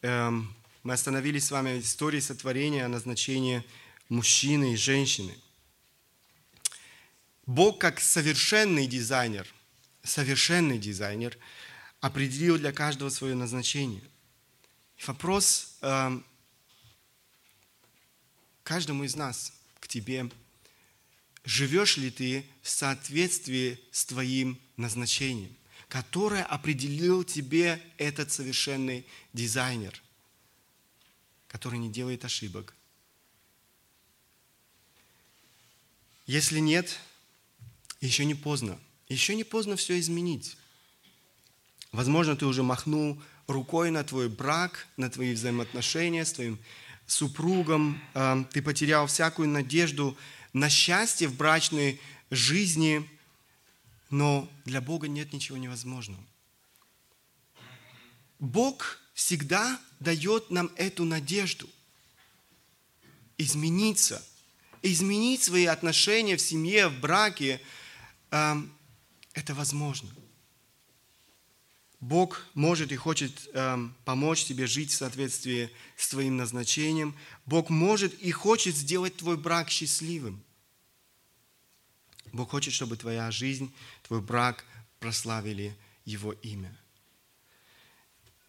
Эм, 0.00 0.56
мы 0.82 0.94
остановились 0.94 1.44
с 1.44 1.50
вами 1.50 1.78
в 1.78 1.84
истории 1.84 2.20
сотворения 2.20 2.86
о 2.86 2.88
назначении 2.88 3.62
мужчины 4.08 4.72
и 4.72 4.76
женщины– 4.76 5.36
Бог 7.46 7.80
как 7.80 8.00
совершенный 8.00 8.88
дизайнер, 8.88 9.46
совершенный 10.02 10.78
дизайнер, 10.78 11.38
определил 12.00 12.58
для 12.58 12.72
каждого 12.72 13.08
свое 13.08 13.36
назначение. 13.36 14.02
Вопрос 15.06 15.76
э, 15.80 16.20
каждому 18.64 19.04
из 19.04 19.14
нас, 19.14 19.52
к 19.78 19.86
тебе, 19.86 20.28
живешь 21.44 21.96
ли 21.96 22.10
ты 22.10 22.44
в 22.62 22.68
соответствии 22.68 23.80
с 23.92 24.04
твоим 24.06 24.60
назначением, 24.76 25.56
которое 25.88 26.42
определил 26.42 27.22
тебе 27.22 27.80
этот 27.96 28.32
совершенный 28.32 29.06
дизайнер, 29.32 30.02
который 31.46 31.78
не 31.78 31.92
делает 31.92 32.24
ошибок. 32.24 32.74
Если 36.26 36.58
нет, 36.58 36.98
еще 38.06 38.24
не 38.24 38.34
поздно. 38.34 38.78
Еще 39.08 39.34
не 39.34 39.44
поздно 39.44 39.76
все 39.76 39.98
изменить. 39.98 40.56
Возможно, 41.92 42.36
ты 42.36 42.46
уже 42.46 42.62
махнул 42.62 43.20
рукой 43.46 43.90
на 43.90 44.04
твой 44.04 44.28
брак, 44.28 44.86
на 44.96 45.10
твои 45.10 45.34
взаимоотношения 45.34 46.24
с 46.24 46.32
твоим 46.32 46.58
супругом. 47.06 48.00
А, 48.14 48.44
ты 48.52 48.62
потерял 48.62 49.06
всякую 49.06 49.48
надежду 49.48 50.16
на 50.52 50.68
счастье 50.68 51.28
в 51.28 51.36
брачной 51.36 52.00
жизни, 52.30 53.08
но 54.10 54.48
для 54.64 54.80
Бога 54.80 55.08
нет 55.08 55.32
ничего 55.32 55.58
невозможного. 55.58 56.22
Бог 58.38 59.00
всегда 59.14 59.80
дает 60.00 60.50
нам 60.50 60.70
эту 60.76 61.04
надежду 61.04 61.68
измениться, 63.38 64.24
изменить 64.82 65.42
свои 65.42 65.66
отношения 65.66 66.36
в 66.36 66.40
семье, 66.40 66.88
в 66.88 67.00
браке– 67.00 67.60
это 68.30 69.54
возможно. 69.54 70.10
Бог 72.00 72.46
может 72.54 72.92
и 72.92 72.96
хочет 72.96 73.50
помочь 74.04 74.44
тебе 74.44 74.66
жить 74.66 74.90
в 74.90 74.96
соответствии 74.96 75.70
с 75.96 76.08
твоим 76.08 76.36
назначением. 76.36 77.16
Бог 77.46 77.70
может 77.70 78.14
и 78.20 78.30
хочет 78.30 78.76
сделать 78.76 79.16
твой 79.16 79.36
брак 79.36 79.70
счастливым. 79.70 80.42
Бог 82.32 82.50
хочет, 82.50 82.74
чтобы 82.74 82.96
твоя 82.96 83.30
жизнь, 83.30 83.72
твой 84.02 84.20
брак 84.20 84.64
прославили 85.00 85.74
Его 86.04 86.32
имя. 86.32 86.76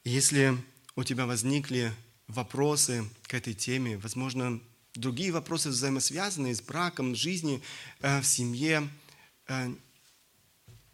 Если 0.03 0.57
у 0.95 1.03
тебя 1.03 1.25
возникли 1.25 1.93
вопросы 2.27 3.09
к 3.23 3.33
этой 3.33 3.53
теме, 3.53 3.97
возможно, 3.97 4.59
другие 4.93 5.31
вопросы 5.31 5.69
взаимосвязанные 5.69 6.55
с 6.55 6.61
браком, 6.61 7.15
жизнью 7.15 7.61
э, 8.01 8.19
в 8.19 8.25
семье– 8.25 8.87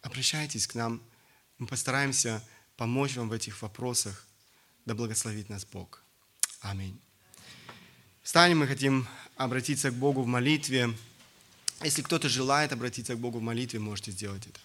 обращайтесь 0.01 0.67
к 0.67 0.75
нам, 0.75 1.01
мы 1.57 1.67
постараемся 1.67 2.43
помочь 2.77 3.15
вам 3.15 3.29
в 3.29 3.33
этих 3.33 3.61
вопросах. 3.61 4.25
Да 4.85 4.95
благословит 4.95 5.49
нас 5.49 5.65
Бог. 5.65 6.03
Аминь. 6.61 6.99
Встанем, 8.21 8.59
мы 8.59 8.67
хотим 8.67 9.07
обратиться 9.35 9.91
к 9.91 9.95
Богу 9.95 10.21
в 10.23 10.27
молитве. 10.27 10.93
Если 11.83 12.01
кто-то 12.01 12.29
желает 12.29 12.71
обратиться 12.71 13.15
к 13.15 13.19
Богу 13.19 13.39
в 13.39 13.41
молитве, 13.41 13.79
можете 13.79 14.11
сделать 14.11 14.45
это. 14.47 14.59